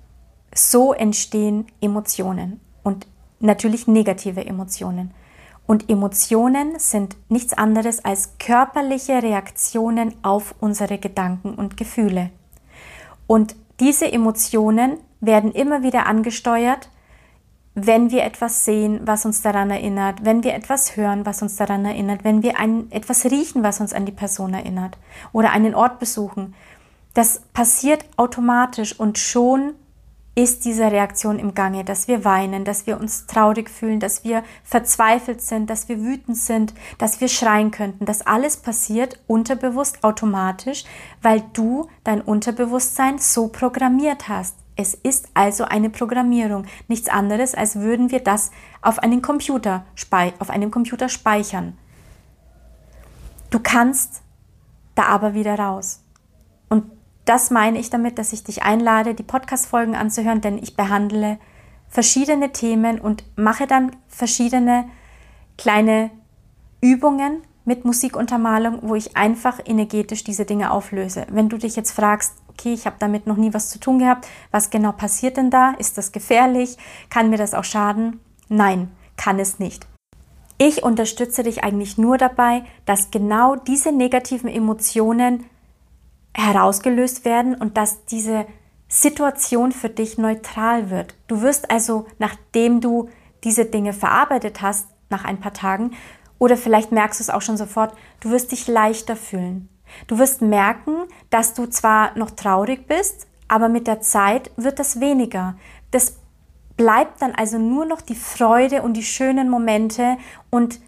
so 0.54 0.92
entstehen 0.92 1.66
Emotionen 1.80 2.60
und 2.82 3.06
natürlich 3.38 3.86
negative 3.86 4.44
Emotionen. 4.44 5.12
Und 5.66 5.88
Emotionen 5.88 6.78
sind 6.80 7.16
nichts 7.28 7.52
anderes 7.52 8.04
als 8.04 8.36
körperliche 8.38 9.22
Reaktionen 9.22 10.14
auf 10.22 10.54
unsere 10.58 10.98
Gedanken 10.98 11.54
und 11.54 11.76
Gefühle. 11.76 12.30
Und 13.28 13.54
diese 13.80 14.10
Emotionen 14.10 14.98
werden 15.20 15.52
immer 15.52 15.82
wieder 15.82 16.06
angesteuert, 16.06 16.90
wenn 17.74 18.10
wir 18.10 18.24
etwas 18.24 18.64
sehen, 18.64 19.00
was 19.04 19.24
uns 19.24 19.42
daran 19.42 19.70
erinnert, 19.70 20.24
wenn 20.24 20.44
wir 20.44 20.54
etwas 20.54 20.96
hören, 20.96 21.24
was 21.24 21.40
uns 21.40 21.56
daran 21.56 21.84
erinnert, 21.84 22.24
wenn 22.24 22.42
wir 22.42 22.58
ein, 22.58 22.90
etwas 22.90 23.24
riechen, 23.24 23.62
was 23.62 23.80
uns 23.80 23.92
an 23.92 24.06
die 24.06 24.12
Person 24.12 24.54
erinnert 24.54 24.98
oder 25.32 25.52
einen 25.52 25.74
Ort 25.74 25.98
besuchen. 25.98 26.54
Das 27.14 27.40
passiert 27.52 28.04
automatisch 28.16 28.98
und 28.98 29.18
schon 29.18 29.74
ist 30.42 30.64
diese 30.64 30.90
Reaktion 30.90 31.38
im 31.38 31.54
Gange, 31.54 31.84
dass 31.84 32.08
wir 32.08 32.24
weinen, 32.24 32.64
dass 32.64 32.86
wir 32.86 32.98
uns 32.98 33.26
traurig 33.26 33.68
fühlen, 33.68 34.00
dass 34.00 34.24
wir 34.24 34.42
verzweifelt 34.64 35.42
sind, 35.42 35.68
dass 35.68 35.88
wir 35.90 36.00
wütend 36.00 36.36
sind, 36.36 36.72
dass 36.96 37.20
wir 37.20 37.28
schreien 37.28 37.70
könnten. 37.70 38.06
Das 38.06 38.26
alles 38.26 38.56
passiert 38.56 39.20
unterbewusst 39.26 40.02
automatisch, 40.02 40.84
weil 41.20 41.42
du 41.52 41.88
dein 42.04 42.22
Unterbewusstsein 42.22 43.18
so 43.18 43.48
programmiert 43.48 44.28
hast. 44.28 44.56
Es 44.76 44.94
ist 44.94 45.28
also 45.34 45.64
eine 45.64 45.90
Programmierung, 45.90 46.64
nichts 46.88 47.10
anderes, 47.10 47.54
als 47.54 47.76
würden 47.76 48.10
wir 48.10 48.20
das 48.20 48.50
auf 48.80 48.98
einen 49.00 49.20
Computer, 49.20 49.84
auf 50.38 50.48
einem 50.48 50.70
Computer 50.70 51.10
speichern. 51.10 51.76
Du 53.50 53.60
kannst 53.60 54.22
da 54.94 55.02
aber 55.04 55.34
wieder 55.34 55.58
raus. 55.58 56.02
Und 56.70 56.84
das 57.24 57.50
meine 57.50 57.78
ich 57.78 57.90
damit, 57.90 58.18
dass 58.18 58.32
ich 58.32 58.44
dich 58.44 58.62
einlade, 58.62 59.14
die 59.14 59.22
Podcast-Folgen 59.22 59.94
anzuhören, 59.94 60.40
denn 60.40 60.58
ich 60.58 60.76
behandle 60.76 61.38
verschiedene 61.88 62.52
Themen 62.52 63.00
und 63.00 63.24
mache 63.36 63.66
dann 63.66 63.96
verschiedene 64.08 64.88
kleine 65.58 66.10
Übungen 66.80 67.42
mit 67.64 67.84
Musikuntermalung, 67.84 68.78
wo 68.82 68.94
ich 68.94 69.16
einfach 69.16 69.60
energetisch 69.64 70.24
diese 70.24 70.44
Dinge 70.44 70.70
auflöse. 70.70 71.26
Wenn 71.30 71.48
du 71.48 71.58
dich 71.58 71.76
jetzt 71.76 71.92
fragst, 71.92 72.34
okay, 72.48 72.72
ich 72.72 72.86
habe 72.86 72.96
damit 72.98 73.26
noch 73.26 73.36
nie 73.36 73.52
was 73.52 73.68
zu 73.70 73.78
tun 73.78 73.98
gehabt, 73.98 74.26
was 74.50 74.70
genau 74.70 74.92
passiert 74.92 75.36
denn 75.36 75.50
da? 75.50 75.72
Ist 75.72 75.98
das 75.98 76.12
gefährlich? 76.12 76.78
Kann 77.10 77.30
mir 77.30 77.36
das 77.36 77.54
auch 77.54 77.64
schaden? 77.64 78.20
Nein, 78.48 78.90
kann 79.16 79.38
es 79.38 79.58
nicht. 79.58 79.86
Ich 80.58 80.82
unterstütze 80.82 81.42
dich 81.42 81.64
eigentlich 81.64 81.96
nur 81.96 82.18
dabei, 82.18 82.64
dass 82.84 83.10
genau 83.10 83.56
diese 83.56 83.92
negativen 83.92 84.48
Emotionen 84.48 85.44
herausgelöst 86.34 87.24
werden 87.24 87.54
und 87.54 87.76
dass 87.76 88.04
diese 88.06 88.46
Situation 88.88 89.72
für 89.72 89.88
dich 89.88 90.18
neutral 90.18 90.90
wird. 90.90 91.14
Du 91.28 91.42
wirst 91.42 91.70
also, 91.70 92.06
nachdem 92.18 92.80
du 92.80 93.08
diese 93.44 93.64
Dinge 93.64 93.92
verarbeitet 93.92 94.62
hast, 94.62 94.88
nach 95.08 95.24
ein 95.24 95.40
paar 95.40 95.52
Tagen, 95.52 95.92
oder 96.38 96.56
vielleicht 96.56 96.90
merkst 96.90 97.20
du 97.20 97.22
es 97.22 97.30
auch 97.30 97.42
schon 97.42 97.56
sofort, 97.56 97.94
du 98.20 98.30
wirst 98.30 98.52
dich 98.52 98.66
leichter 98.66 99.14
fühlen. 99.14 99.68
Du 100.06 100.18
wirst 100.18 100.40
merken, 100.42 101.04
dass 101.30 101.54
du 101.54 101.66
zwar 101.66 102.16
noch 102.16 102.30
traurig 102.30 102.86
bist, 102.86 103.26
aber 103.48 103.68
mit 103.68 103.86
der 103.86 104.00
Zeit 104.00 104.50
wird 104.56 104.78
das 104.78 105.00
weniger. 105.00 105.56
Das 105.90 106.16
bleibt 106.76 107.20
dann 107.20 107.34
also 107.34 107.58
nur 107.58 107.84
noch 107.84 108.00
die 108.00 108.14
Freude 108.14 108.82
und 108.82 108.94
die 108.94 109.02
schönen 109.02 109.50
Momente 109.50 110.16
und 110.48 110.80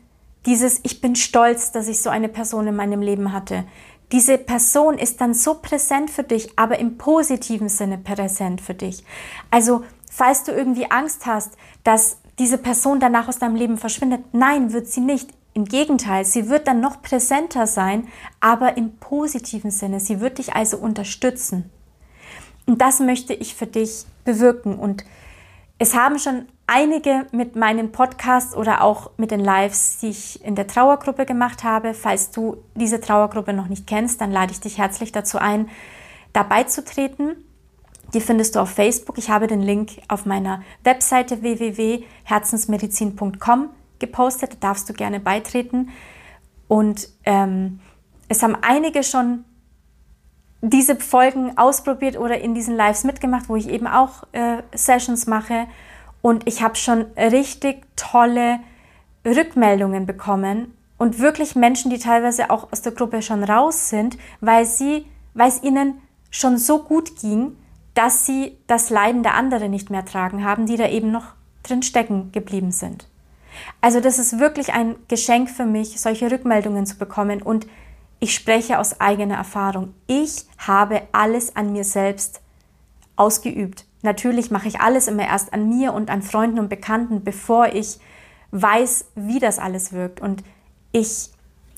dieses 0.47 0.81
Ich 0.83 1.01
bin 1.01 1.15
stolz, 1.15 1.71
dass 1.71 1.87
ich 1.87 2.01
so 2.01 2.11
eine 2.11 2.29
Person 2.29 2.67
in 2.67 2.75
meinem 2.75 3.01
Leben 3.01 3.33
hatte. 3.33 3.65
Diese 4.13 4.37
Person 4.37 4.99
ist 4.99 5.23
dann 5.23 5.33
so 5.33 5.55
präsent 5.55 6.11
für 6.11 6.23
dich, 6.23 6.59
aber 6.59 6.79
im 6.79 6.99
positiven 6.99 7.71
Sinne 7.71 7.97
präsent 7.97 8.61
für 8.61 8.75
dich. 8.75 9.05
Also, 9.51 9.85
falls 10.11 10.45
du 10.45 10.53
irgendwie 10.53 10.91
Angst 10.91 11.25
hast, 11.25 11.57
dass 11.83 12.19
diese 12.39 12.59
Person 12.59 13.01
danach 13.01 13.29
aus 13.29 13.39
deinem 13.39 13.57
Leben 13.57 13.79
verschwindet, 13.79 14.23
nein, 14.33 14.73
wird 14.73 14.87
sie 14.87 15.01
nicht. 15.01 15.31
Im 15.55 15.65
Gegenteil, 15.65 16.25
sie 16.25 16.49
wird 16.49 16.67
dann 16.67 16.81
noch 16.81 17.03
präsenter 17.03 17.67
sein, 17.67 18.09
aber 18.41 18.77
im 18.77 18.97
positiven 18.97 19.71
Sinne. 19.71 20.01
Sie 20.01 20.21
wird 20.21 20.39
dich 20.39 20.55
also 20.55 20.79
unterstützen. 20.79 21.71
Und 22.67 22.81
das 22.81 23.01
möchte 23.01 23.35
ich 23.35 23.55
für 23.55 23.67
dich 23.67 24.05
bewirken. 24.25 24.79
Und 24.79 25.05
es 25.79 25.95
haben 25.95 26.19
schon 26.19 26.47
einige 26.73 27.27
mit 27.33 27.55
meinem 27.55 27.93
Podcast 27.93 28.57
oder 28.57 28.83
auch 28.83 29.11
mit 29.19 29.31
den 29.31 29.41
Lives, 29.41 29.99
die 30.01 30.09
ich 30.09 30.43
in 30.45 30.55
der 30.55 30.67
Trauergruppe 30.67 31.27
gemacht 31.27 31.65
habe. 31.65 31.93
Falls 31.93 32.31
du 32.31 32.65
diese 32.75 32.99
Trauergruppe 33.01 33.53
noch 33.53 33.69
nicht 33.69 33.87
kennst, 33.87 34.23
dann 34.23 34.33
lade 34.33 34.53
ich 34.53 34.61
dich 34.61 34.79
herzlich 34.79 35.13
dazu 35.13 35.37
ein, 35.39 35.69
dabei 36.33 36.65
zu 36.65 36.83
treten. 36.83 37.37
Die 38.15 38.21
findest 38.21 38.57
du 38.57 38.61
auf 38.61 38.71
Facebook. 38.71 39.19
Ich 39.19 39.29
habe 39.29 39.49
den 39.49 39.61
Link 39.61 40.01
auf 40.09 40.25
meiner 40.25 40.63
Webseite 40.83 41.43
www.herzensmedizin.com 41.43 43.69
gepostet. 43.99 44.55
Da 44.55 44.69
darfst 44.69 44.89
du 44.89 44.95
gerne 44.95 45.21
beitreten. 45.21 45.91
Und 46.69 47.11
ähm, 47.25 47.81
es 48.29 48.43
haben 48.43 48.57
einige 48.63 49.03
schon 49.03 49.45
diese 50.63 50.97
Folgen 50.97 51.59
ausprobiert 51.59 52.19
oder 52.19 52.41
in 52.41 52.55
diesen 52.55 52.75
Lives 52.77 53.05
mitgemacht, 53.05 53.51
wo 53.51 53.57
ich 53.57 53.69
eben 53.69 53.87
auch 53.87 54.23
äh, 54.33 54.63
Sessions 54.75 55.27
mache. 55.27 55.67
Und 56.23 56.47
ich 56.47 56.63
habe 56.63 56.77
schon 56.77 57.03
richtig 57.17 57.85
tolle 57.97 58.61
Rückmeldungen 59.25 60.07
bekommen 60.07 60.73
und 60.99 61.19
wirklich 61.19 61.57
Menschen, 61.57 61.91
die 61.91 61.99
teilweise 61.99 62.51
auch 62.51 62.73
aus 62.73 62.83
der 62.83 62.93
Gruppe 62.93 63.23
schon 63.23 63.45
raus 63.45 63.89
sind, 63.89 64.17
weil 64.41 64.65
sie, 64.65 65.05
weil 65.35 65.49
es 65.49 65.63
ihnen 65.63 66.01
schon 66.31 66.59
so 66.59 66.83
gut 66.83 67.21
ging, 67.21 67.57
dass 67.95 68.25
sie 68.25 68.57
das 68.67 68.89
Leiden 68.89 69.23
der 69.23 69.35
anderen 69.35 69.71
nicht 69.71 69.91
mehr 69.91 70.05
tragen 70.05 70.45
haben, 70.45 70.67
die 70.67 70.77
da 70.77 70.89
eben 70.89 71.11
noch 71.11 71.35
drin 71.63 71.83
stecken 71.83 72.33
geblieben 72.33 72.73
sind. 72.73 73.09
Also 73.81 74.01
das 74.01 74.19
ist 74.19 74.39
wirklich 74.39 74.73
ein 74.73 74.97
Geschenk 75.09 75.51
für 75.51 75.67
mich, 75.67 76.01
solche 76.01 76.31
Rückmeldungen 76.31 76.87
zu 76.87 76.97
bekommen 76.97 77.43
und 77.43 77.67
ich 78.19 78.35
spreche 78.35 78.79
aus 78.79 79.01
eigener 79.01 79.35
Erfahrung. 79.35 79.95
Ich 80.07 80.47
habe 80.57 81.03
alles 81.11 81.57
an 81.57 81.73
mir 81.73 81.85
selbst 81.85 82.41
ausgeübt. 83.17 83.85
Natürlich 84.03 84.51
mache 84.51 84.69
ich 84.69 84.81
alles 84.81 85.09
immer 85.09 85.27
erst 85.27 85.53
an 85.53 85.69
mir 85.69 85.93
und 85.95 86.11
an 86.11 86.23
Freunden 86.23 86.59
und 86.59 86.69
Bekannten, 86.69 87.25
bevor 87.25 87.69
ich 87.69 87.99
weiß, 88.51 89.07
wie 89.15 89.39
das 89.39 89.59
alles 89.59 89.93
wirkt. 89.93 90.21
Und 90.21 90.43
ich 90.91 91.31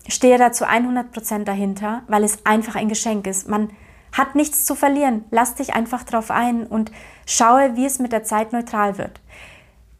stehe 0.08 0.38
da 0.38 0.52
zu 0.52 0.66
100 0.66 1.12
Prozent 1.12 1.46
dahinter, 1.46 2.02
weil 2.08 2.24
es 2.24 2.44
einfach 2.44 2.74
ein 2.74 2.88
Geschenk 2.88 3.26
ist. 3.26 3.48
Man 3.48 3.70
hat 4.12 4.34
nichts 4.34 4.64
zu 4.64 4.74
verlieren. 4.74 5.24
Lass 5.30 5.54
dich 5.54 5.74
einfach 5.74 6.04
drauf 6.04 6.30
ein 6.30 6.66
und 6.66 6.90
schaue, 7.26 7.76
wie 7.76 7.84
es 7.84 7.98
mit 7.98 8.12
der 8.12 8.24
Zeit 8.24 8.52
neutral 8.52 8.96
wird. 8.96 9.20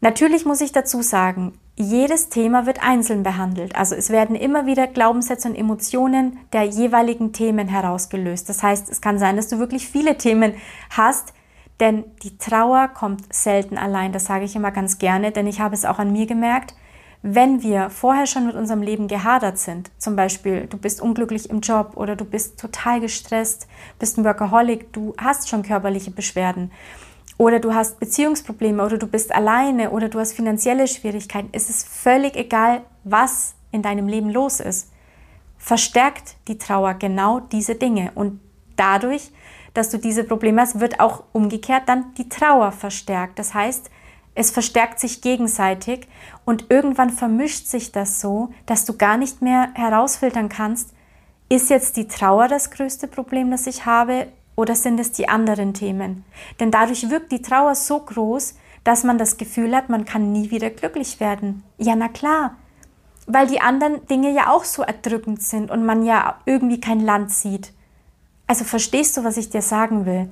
Natürlich 0.01 0.45
muss 0.45 0.61
ich 0.61 0.71
dazu 0.71 1.01
sagen, 1.01 1.57
jedes 1.77 2.29
Thema 2.29 2.65
wird 2.65 2.81
einzeln 2.81 3.23
behandelt. 3.23 3.75
Also 3.75 3.95
es 3.95 4.09
werden 4.09 4.35
immer 4.35 4.65
wieder 4.65 4.87
Glaubenssätze 4.87 5.49
und 5.49 5.55
Emotionen 5.55 6.37
der 6.53 6.63
jeweiligen 6.63 7.33
Themen 7.33 7.67
herausgelöst. 7.67 8.47
Das 8.47 8.63
heißt, 8.63 8.89
es 8.89 9.01
kann 9.01 9.19
sein, 9.19 9.35
dass 9.35 9.49
du 9.49 9.59
wirklich 9.59 9.87
viele 9.87 10.17
Themen 10.17 10.53
hast, 10.89 11.33
denn 11.79 12.05
die 12.23 12.37
Trauer 12.37 12.87
kommt 12.87 13.33
selten 13.33 13.77
allein, 13.77 14.13
das 14.13 14.25
sage 14.25 14.45
ich 14.45 14.55
immer 14.55 14.71
ganz 14.71 14.97
gerne, 14.97 15.31
denn 15.31 15.47
ich 15.47 15.59
habe 15.59 15.75
es 15.75 15.85
auch 15.85 15.99
an 15.99 16.11
mir 16.11 16.25
gemerkt. 16.25 16.73
Wenn 17.21 17.63
wir 17.63 17.89
vorher 17.89 18.27
schon 18.27 18.45
mit 18.45 18.55
unserem 18.55 18.81
Leben 18.81 19.07
gehadert 19.07 19.57
sind, 19.57 19.89
zum 19.97 20.15
Beispiel 20.15 20.67
du 20.67 20.77
bist 20.77 21.01
unglücklich 21.01 21.49
im 21.49 21.61
Job 21.61 21.93
oder 21.95 22.15
du 22.15 22.23
bist 22.23 22.59
total 22.59 22.99
gestresst, 22.99 23.67
bist 23.97 24.17
ein 24.17 24.23
Workaholic, 24.23 24.93
du 24.93 25.13
hast 25.17 25.49
schon 25.49 25.63
körperliche 25.63 26.11
Beschwerden 26.11 26.71
oder 27.37 27.59
du 27.59 27.73
hast 27.73 27.99
Beziehungsprobleme 27.99 28.83
oder 28.83 28.97
du 28.97 29.07
bist 29.07 29.33
alleine 29.33 29.89
oder 29.89 30.07
du 30.07 30.19
hast 30.19 30.33
finanzielle 30.33 30.87
Schwierigkeiten, 30.87 31.49
es 31.51 31.69
ist 31.69 31.87
völlig 31.87 32.35
egal, 32.35 32.83
was 33.03 33.55
in 33.71 33.81
deinem 33.81 34.07
Leben 34.07 34.29
los 34.29 34.59
ist. 34.59 34.91
Verstärkt 35.57 36.37
die 36.47 36.57
Trauer 36.57 36.93
genau 36.93 37.39
diese 37.39 37.75
Dinge 37.75 38.11
und 38.15 38.39
dadurch 38.75 39.31
dass 39.75 39.89
du 39.89 39.99
diese 39.99 40.23
Probleme 40.23 40.61
hast, 40.61 40.79
wird 40.79 40.99
auch 40.99 41.23
umgekehrt 41.33 41.83
dann 41.87 42.13
die 42.15 42.29
Trauer 42.29 42.71
verstärkt. 42.71 43.37
Das 43.37 43.53
heißt, 43.53 43.91
es 44.33 44.51
verstärkt 44.51 44.99
sich 44.99 45.21
gegenseitig 45.21 46.07
und 46.43 46.65
irgendwann 46.69 47.09
vermischt 47.09 47.67
sich 47.67 47.91
das 47.91 48.19
so, 48.19 48.49
dass 48.65 48.85
du 48.85 48.97
gar 48.97 49.17
nicht 49.17 49.41
mehr 49.41 49.69
herausfiltern 49.75 50.49
kannst, 50.49 50.93
ist 51.47 51.69
jetzt 51.69 51.95
die 51.95 52.07
Trauer 52.07 52.47
das 52.47 52.71
größte 52.71 53.07
Problem, 53.07 53.51
das 53.51 53.67
ich 53.67 53.85
habe 53.85 54.27
oder 54.55 54.75
sind 54.75 54.99
es 54.99 55.11
die 55.11 55.29
anderen 55.29 55.73
Themen? 55.73 56.25
Denn 56.59 56.71
dadurch 56.71 57.09
wirkt 57.09 57.31
die 57.31 57.41
Trauer 57.41 57.75
so 57.75 57.99
groß, 57.99 58.55
dass 58.83 59.03
man 59.03 59.17
das 59.17 59.37
Gefühl 59.37 59.75
hat, 59.75 59.89
man 59.89 60.05
kann 60.05 60.31
nie 60.31 60.51
wieder 60.51 60.69
glücklich 60.69 61.19
werden. 61.19 61.63
Ja, 61.77 61.95
na 61.95 62.07
klar, 62.07 62.55
weil 63.27 63.47
die 63.47 63.61
anderen 63.61 64.05
Dinge 64.07 64.31
ja 64.31 64.51
auch 64.51 64.63
so 64.63 64.83
erdrückend 64.83 65.41
sind 65.41 65.71
und 65.71 65.85
man 65.85 66.05
ja 66.05 66.39
irgendwie 66.45 66.79
kein 66.79 66.99
Land 66.99 67.31
sieht. 67.31 67.73
Also 68.47 68.63
verstehst 68.63 69.17
du, 69.17 69.23
was 69.23 69.37
ich 69.37 69.49
dir 69.49 69.61
sagen 69.61 70.05
will? 70.05 70.29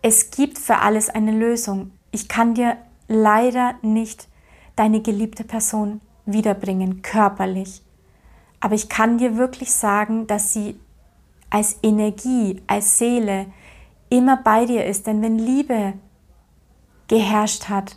Es 0.00 0.30
gibt 0.30 0.58
für 0.58 0.78
alles 0.78 1.08
eine 1.08 1.32
Lösung. 1.32 1.92
Ich 2.10 2.28
kann 2.28 2.54
dir 2.54 2.76
leider 3.08 3.74
nicht 3.82 4.28
deine 4.76 5.00
geliebte 5.00 5.44
Person 5.44 6.00
wiederbringen, 6.24 7.02
körperlich. 7.02 7.82
Aber 8.60 8.74
ich 8.74 8.88
kann 8.88 9.18
dir 9.18 9.36
wirklich 9.36 9.72
sagen, 9.72 10.26
dass 10.26 10.52
sie 10.52 10.78
als 11.50 11.76
Energie, 11.82 12.62
als 12.66 12.98
Seele 12.98 13.46
immer 14.08 14.36
bei 14.36 14.64
dir 14.66 14.86
ist. 14.86 15.06
Denn 15.06 15.20
wenn 15.20 15.38
Liebe 15.38 15.94
geherrscht 17.08 17.68
hat, 17.68 17.96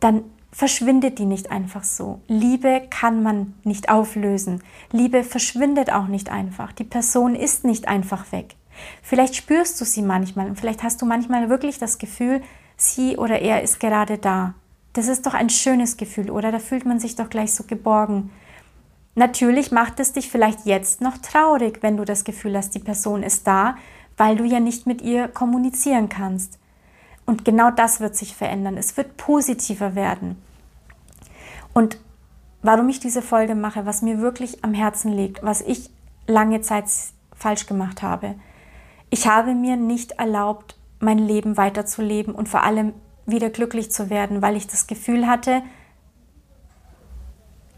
dann 0.00 0.24
verschwindet 0.50 1.18
die 1.18 1.24
nicht 1.24 1.50
einfach 1.50 1.84
so. 1.84 2.20
Liebe 2.28 2.86
kann 2.90 3.22
man 3.22 3.54
nicht 3.64 3.88
auflösen. 3.88 4.62
Liebe 4.90 5.24
verschwindet 5.24 5.92
auch 5.92 6.06
nicht 6.06 6.30
einfach. 6.30 6.72
Die 6.72 6.84
Person 6.84 7.34
ist 7.34 7.64
nicht 7.64 7.88
einfach 7.88 8.32
weg. 8.32 8.56
Vielleicht 9.02 9.36
spürst 9.36 9.80
du 9.80 9.84
sie 9.84 10.02
manchmal 10.02 10.46
und 10.48 10.58
vielleicht 10.58 10.82
hast 10.82 11.02
du 11.02 11.06
manchmal 11.06 11.48
wirklich 11.48 11.78
das 11.78 11.98
Gefühl, 11.98 12.42
sie 12.76 13.16
oder 13.16 13.40
er 13.40 13.62
ist 13.62 13.80
gerade 13.80 14.18
da. 14.18 14.54
Das 14.92 15.08
ist 15.08 15.26
doch 15.26 15.34
ein 15.34 15.50
schönes 15.50 15.96
Gefühl, 15.96 16.30
oder? 16.30 16.52
Da 16.52 16.58
fühlt 16.58 16.84
man 16.84 17.00
sich 17.00 17.16
doch 17.16 17.30
gleich 17.30 17.54
so 17.54 17.64
geborgen. 17.64 18.30
Natürlich 19.14 19.72
macht 19.72 20.00
es 20.00 20.12
dich 20.12 20.30
vielleicht 20.30 20.66
jetzt 20.66 21.00
noch 21.00 21.18
traurig, 21.18 21.78
wenn 21.82 21.96
du 21.96 22.04
das 22.04 22.24
Gefühl 22.24 22.56
hast, 22.56 22.74
die 22.74 22.78
Person 22.78 23.22
ist 23.22 23.46
da, 23.46 23.76
weil 24.16 24.36
du 24.36 24.44
ja 24.44 24.60
nicht 24.60 24.86
mit 24.86 25.02
ihr 25.02 25.28
kommunizieren 25.28 26.08
kannst. 26.08 26.58
Und 27.26 27.44
genau 27.44 27.70
das 27.70 28.00
wird 28.00 28.16
sich 28.16 28.34
verändern. 28.34 28.76
Es 28.76 28.96
wird 28.96 29.16
positiver 29.16 29.94
werden. 29.94 30.36
Und 31.72 31.98
warum 32.62 32.88
ich 32.88 33.00
diese 33.00 33.22
Folge 33.22 33.54
mache, 33.54 33.86
was 33.86 34.02
mir 34.02 34.20
wirklich 34.20 34.64
am 34.64 34.74
Herzen 34.74 35.12
liegt, 35.12 35.42
was 35.42 35.60
ich 35.60 35.90
lange 36.26 36.60
Zeit 36.60 36.84
falsch 37.34 37.66
gemacht 37.66 38.02
habe. 38.02 38.34
Ich 39.14 39.26
habe 39.26 39.54
mir 39.54 39.76
nicht 39.76 40.12
erlaubt, 40.12 40.74
mein 40.98 41.18
Leben 41.18 41.58
weiterzuleben 41.58 42.34
und 42.34 42.48
vor 42.48 42.62
allem 42.62 42.94
wieder 43.26 43.50
glücklich 43.50 43.90
zu 43.90 44.08
werden, 44.08 44.40
weil 44.40 44.56
ich 44.56 44.66
das 44.66 44.86
Gefühl 44.86 45.26
hatte, 45.26 45.62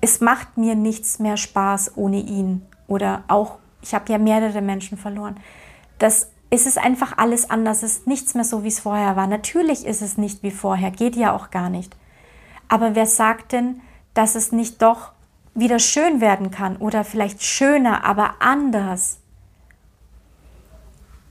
es 0.01 0.21
macht 0.21 0.57
mir 0.57 0.77
nichts 0.77 1.19
mehr 1.19 1.37
Spaß 1.37 1.97
ohne 1.97 2.21
ihn. 2.21 2.65
Oder 2.87 3.25
auch, 3.27 3.57
ich 3.83 3.95
habe 3.95 4.13
ja 4.13 4.19
mehrere 4.19 4.63
Menschen 4.63 4.97
verloren. 4.97 5.35
Das 5.99 6.31
ist 6.51 6.69
es 6.69 6.79
einfach 6.79 7.19
alles 7.19 7.51
anders, 7.51 7.83
es 7.83 7.97
ist 7.97 8.07
nichts 8.07 8.37
mehr 8.37 8.45
so, 8.45 8.63
wie 8.63 8.69
es 8.69 8.79
vorher 8.79 9.17
war. 9.17 9.27
Natürlich 9.27 9.85
ist 9.87 10.03
es 10.03 10.17
nicht 10.17 10.45
wie 10.45 10.53
vorher, 10.53 10.93
geht 10.93 11.17
ja 11.17 11.35
auch 11.35 11.51
gar 11.51 11.69
nicht. 11.69 11.97
Aber 12.69 12.95
wer 12.95 13.07
sagt 13.07 13.51
denn, 13.51 13.81
dass 14.15 14.37
es 14.37 14.53
nicht 14.53 14.83
doch 14.83 15.11
wieder 15.53 15.81
schön 15.81 16.21
werden 16.21 16.53
kann 16.53 16.77
oder 16.77 17.03
vielleicht 17.03 17.43
schöner, 17.43 18.05
aber 18.05 18.37
anders? 18.39 19.19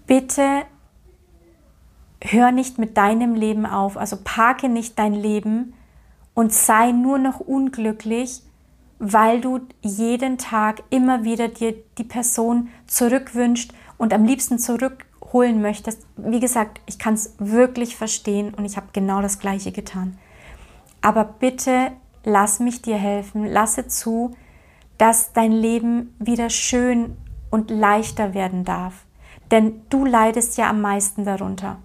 Bitte 0.06 0.64
hör 2.22 2.52
nicht 2.52 2.78
mit 2.78 2.98
deinem 2.98 3.36
Leben 3.36 3.66
auf, 3.66 3.98
also 3.98 4.18
parke 4.24 4.70
nicht 4.70 4.98
dein 4.98 5.14
Leben 5.14 5.74
und 6.34 6.54
sei 6.54 6.92
nur 6.92 7.18
noch 7.18 7.40
unglücklich, 7.40 8.42
weil 9.00 9.42
du 9.42 9.60
jeden 9.82 10.38
Tag 10.38 10.84
immer 10.90 11.24
wieder 11.24 11.50
dir 11.50 11.76
die 11.98 12.04
Person 12.06 12.70
zurückwünscht 12.88 13.74
und 13.98 14.14
am 14.14 14.24
liebsten 14.24 14.60
zurückholen 14.60 15.62
möchtest. 15.62 16.06
Wie 16.16 16.40
gesagt, 16.40 16.82
ich 16.86 17.00
kann 17.00 17.14
es 17.16 17.36
wirklich 17.38 17.96
verstehen 17.96 18.54
und 18.54 18.66
ich 18.66 18.78
habe 18.78 18.88
genau 18.94 19.22
das 19.22 19.40
gleiche 19.40 19.72
getan. 19.72 20.18
Aber 21.02 21.26
bitte 21.26 21.92
lass 22.24 22.60
mich 22.60 22.82
dir 22.82 22.96
helfen, 22.96 23.46
lasse 23.46 23.88
zu, 23.88 24.36
dass 24.98 25.34
dein 25.34 25.52
Leben 25.52 26.16
wieder 26.20 26.50
schön 26.50 27.18
und 27.52 27.70
leichter 27.70 28.34
werden 28.34 28.64
darf. 28.64 29.06
Denn 29.54 29.84
du 29.90 30.04
leidest 30.04 30.58
ja 30.58 30.68
am 30.68 30.82
meisten 30.82 31.26
darunter. 31.26 31.78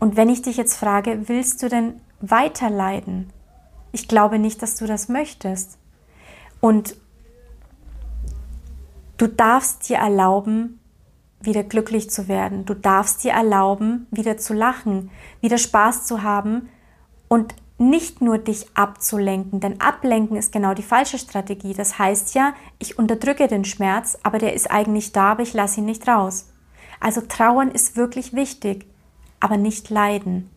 Und 0.00 0.16
wenn 0.16 0.30
ich 0.30 0.40
dich 0.40 0.56
jetzt 0.56 0.78
frage, 0.78 1.28
willst 1.28 1.62
du 1.62 1.68
denn 1.68 2.00
weiter 2.22 2.70
leiden? 2.70 3.30
Ich 3.92 4.08
glaube 4.08 4.38
nicht, 4.38 4.62
dass 4.62 4.76
du 4.76 4.86
das 4.86 5.10
möchtest. 5.10 5.76
Und 6.62 6.96
du 9.18 9.26
darfst 9.26 9.90
dir 9.90 9.98
erlauben, 9.98 10.80
wieder 11.38 11.64
glücklich 11.64 12.08
zu 12.08 12.28
werden. 12.28 12.64
Du 12.64 12.72
darfst 12.72 13.24
dir 13.24 13.32
erlauben, 13.32 14.06
wieder 14.10 14.38
zu 14.38 14.54
lachen, 14.54 15.10
wieder 15.42 15.58
Spaß 15.58 16.06
zu 16.06 16.22
haben 16.22 16.70
und 17.28 17.54
nicht 17.76 18.22
nur 18.22 18.38
dich 18.38 18.74
abzulenken, 18.74 19.60
denn 19.60 19.82
ablenken 19.82 20.38
ist 20.38 20.50
genau 20.50 20.72
die 20.72 20.82
falsche 20.82 21.18
Strategie. 21.18 21.74
Das 21.74 21.98
heißt 21.98 22.34
ja, 22.34 22.54
ich 22.78 22.98
unterdrücke 22.98 23.48
den 23.48 23.66
Schmerz, 23.66 24.16
aber 24.22 24.38
der 24.38 24.54
ist 24.54 24.70
eigentlich 24.70 25.12
da, 25.12 25.32
aber 25.32 25.42
ich 25.42 25.52
lasse 25.52 25.80
ihn 25.80 25.84
nicht 25.84 26.08
raus. 26.08 26.46
Also 27.00 27.20
trauern 27.20 27.70
ist 27.70 27.96
wirklich 27.96 28.32
wichtig, 28.32 28.86
aber 29.40 29.56
nicht 29.56 29.90
leiden. 29.90 30.50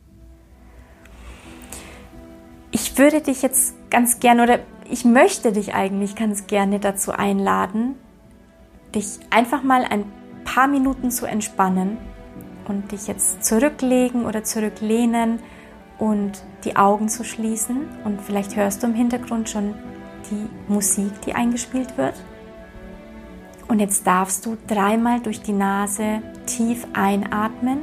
Ich 2.72 2.98
würde 2.98 3.22
dich 3.22 3.41
jetzt 3.41 3.75
ganz 3.89 4.19
gerne 4.19 4.43
oder 4.43 4.60
ich 4.89 5.05
möchte 5.05 5.51
dich 5.51 5.74
eigentlich 5.74 6.15
ganz 6.15 6.48
gerne 6.48 6.79
dazu 6.79 7.12
einladen, 7.12 7.96
dich 8.93 9.19
einfach 9.29 9.63
mal 9.63 9.84
ein 9.84 10.05
paar 10.43 10.67
Minuten 10.67 11.12
zu 11.12 11.25
entspannen 11.25 11.98
und 12.67 12.91
dich 12.91 13.08
jetzt 13.08 13.43
zurücklegen 13.43 14.25
oder 14.25 14.43
zurücklehnen 14.43 15.39
und 15.97 16.43
die 16.63 16.75
Augen 16.75 17.10
zu 17.10 17.23
schließen. 17.23 17.88
Und 18.04 18.21
vielleicht 18.21 18.56
hörst 18.56 18.82
du 18.82 18.88
im 18.88 18.93
Hintergrund 18.93 19.49
schon 19.49 19.75
die 20.30 20.71
Musik, 20.71 21.21
die 21.25 21.34
eingespielt 21.34 21.97
wird. 21.97 22.15
Und 23.69 23.79
jetzt 23.79 24.05
darfst 24.08 24.47
du 24.47 24.58
dreimal 24.67 25.21
durch 25.21 25.43
die 25.43 25.53
Nase 25.53 26.23
tief 26.47 26.88
einatmen 26.93 27.82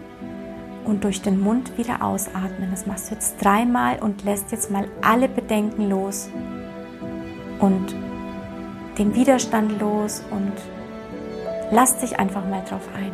und 0.85 1.05
durch 1.05 1.23
den 1.23 1.41
Mund 1.41 1.79
wieder 1.79 2.03
ausatmen. 2.03 2.71
Das 2.73 2.87
machst 2.87 3.09
du 3.09 3.15
jetzt 3.15 3.37
dreimal 3.43 4.01
und 4.01 4.25
lässt 4.25 4.51
jetzt 4.51 4.71
mal 4.71 4.89
alle 5.01 5.29
Bedenken 5.29 5.89
los 5.89 6.29
und 7.61 7.95
den 8.99 9.15
Widerstand 9.15 9.81
los 9.81 10.25
und 10.33 10.53
lass 11.71 11.99
dich 11.99 12.19
einfach 12.19 12.45
mal 12.49 12.65
drauf 12.69 12.89
ein. 12.97 13.13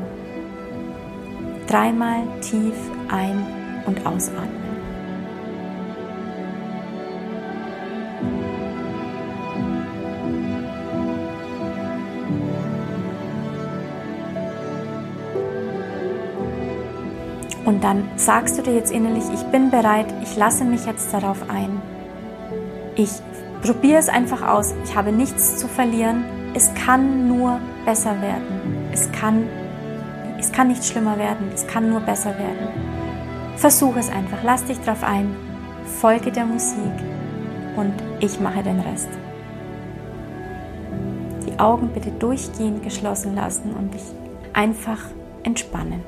Dreimal 1.67 2.23
tief 2.41 2.75
ein- 3.09 3.85
und 3.87 4.07
ausatmen. 4.07 4.62
Und 17.65 17.85
dann 17.85 18.09
sagst 18.17 18.59
du 18.59 18.63
dir 18.63 18.75
jetzt 18.75 18.91
innerlich, 18.91 19.25
ich 19.33 19.43
bin 19.45 19.71
bereit, 19.71 20.07
ich 20.23 20.37
lasse 20.37 20.65
mich 20.65 20.85
jetzt 20.85 21.13
darauf 21.15 21.49
ein. 21.49 21.81
Ich 22.97 23.11
probiere 23.63 23.99
es 23.99 24.09
einfach 24.09 24.47
aus. 24.47 24.75
Ich 24.85 24.97
habe 24.97 25.13
nichts 25.13 25.59
zu 25.59 25.69
verlieren. 25.69 26.25
Es 26.55 26.75
kann 26.75 27.29
nur 27.29 27.61
besser 27.85 28.21
werden. 28.21 28.89
Es 28.93 29.11
kann, 29.13 29.49
es 30.39 30.51
kann 30.53 30.69
nicht 30.69 30.85
schlimmer 30.85 31.17
werden. 31.19 31.51
Es 31.55 31.67
kann 31.67 31.89
nur 31.89 32.01
besser 32.01 32.31
werden. 32.31 32.69
Versuche 33.57 34.01
es 34.01 34.11
einfach. 34.11 34.39
Lass 34.43 34.65
dich 34.65 34.81
darauf 34.81 35.05
ein. 35.05 35.35
Folge 36.01 36.33
der 36.33 36.45
Musik 36.45 36.93
und 37.77 37.95
ich 38.21 38.41
mache 38.41 38.63
den 38.63 38.81
Rest. 38.81 39.09
Die 41.47 41.59
Augen 41.59 41.91
bitte 41.93 42.11
durchgehend 42.11 42.83
geschlossen 42.83 43.35
lassen 43.35 43.73
und 43.73 43.95
dich 43.95 44.05
einfach 44.53 44.99
entspannen. 45.43 46.03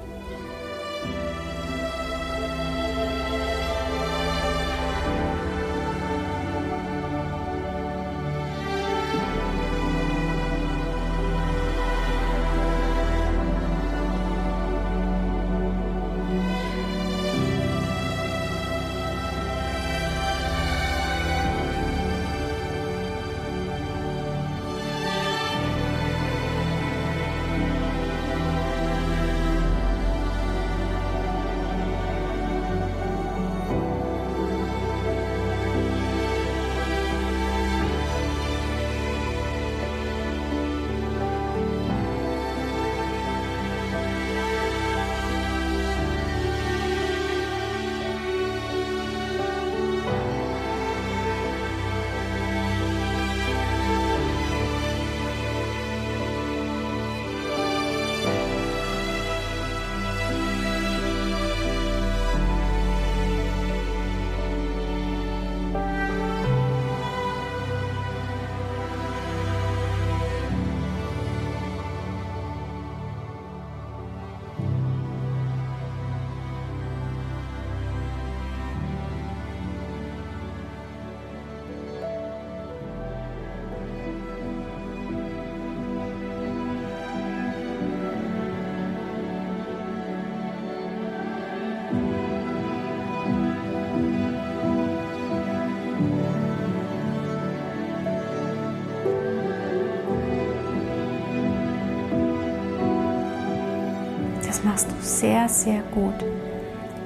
Machst 104.64 104.88
du 104.90 104.94
sehr, 105.00 105.48
sehr 105.48 105.82
gut. 105.92 106.14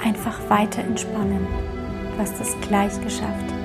einfach 0.03 0.39
weiter 0.49 0.83
entspannen. 0.83 1.47
Du 2.13 2.23
hast 2.23 2.41
es 2.41 2.55
gleich 2.61 3.01
geschafft. 3.01 3.58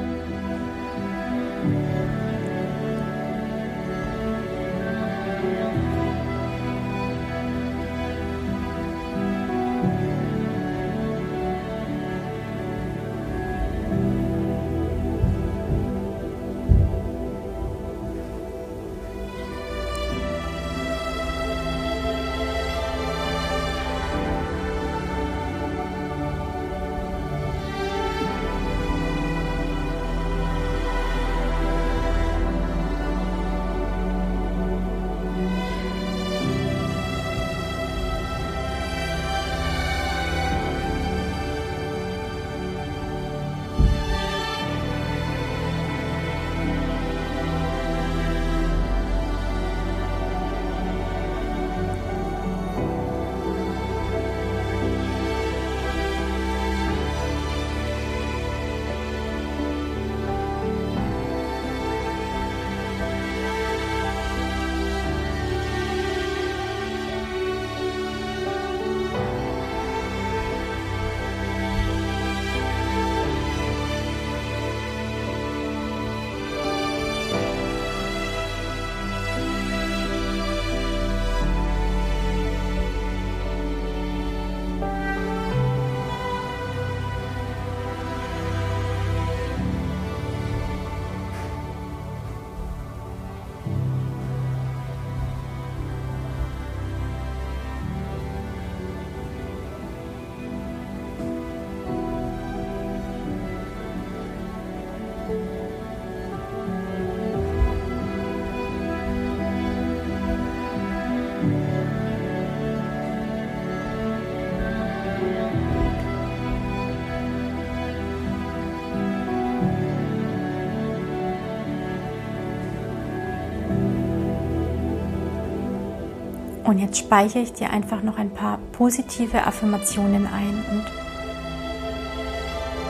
Und 126.74 126.80
jetzt 126.80 126.98
speichere 126.98 127.44
ich 127.44 127.54
dir 127.54 127.70
einfach 127.70 128.02
noch 128.02 128.18
ein 128.18 128.32
paar 128.32 128.58
positive 128.72 129.46
Affirmationen 129.46 130.26
ein 130.26 130.66
und 130.72 130.84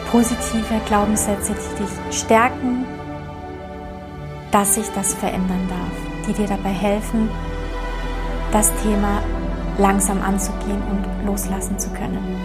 positive 0.10 0.80
Glaubenssätze, 0.86 1.54
die 1.54 1.84
dich 1.84 2.18
stärken, 2.18 2.86
dass 4.52 4.76
sich 4.76 4.88
das 4.96 5.14
verändern 5.14 5.68
darf, 5.68 6.26
die 6.26 6.32
dir 6.32 6.48
dabei 6.48 6.70
helfen, 6.70 7.28
das 8.54 8.72
Thema 8.84 9.22
langsam 9.78 10.22
anzugehen 10.22 10.82
und 10.90 11.26
loslassen 11.26 11.78
zu 11.78 11.90
können. 11.90 12.43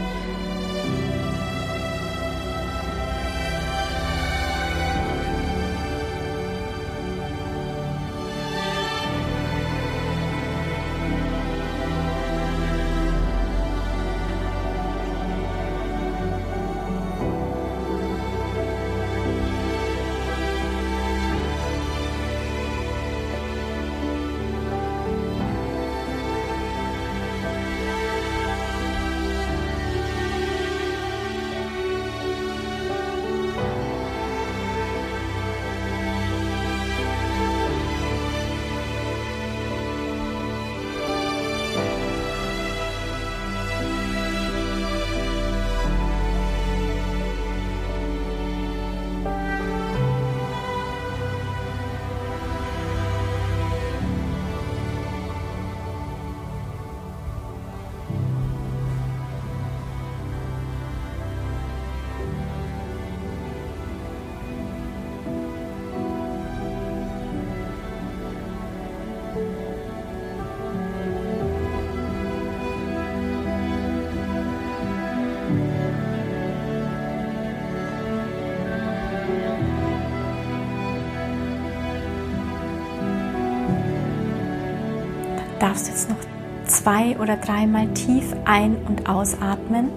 Darfst 85.69 85.89
jetzt 85.89 86.09
noch 86.09 86.17
zwei 86.65 87.19
oder 87.19 87.37
dreimal 87.37 87.89
tief 87.89 88.35
ein- 88.47 88.79
und 88.87 89.07
ausatmen. 89.07 89.91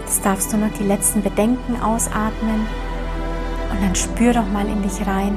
Jetzt 0.00 0.24
darfst 0.24 0.52
du 0.52 0.56
noch 0.56 0.72
die 0.72 0.82
letzten 0.82 1.22
Bedenken 1.22 1.80
ausatmen 1.80 2.66
und 3.70 3.82
dann 3.82 3.94
spür 3.94 4.32
doch 4.32 4.48
mal 4.48 4.66
in 4.66 4.82
dich 4.82 5.06
rein, 5.06 5.36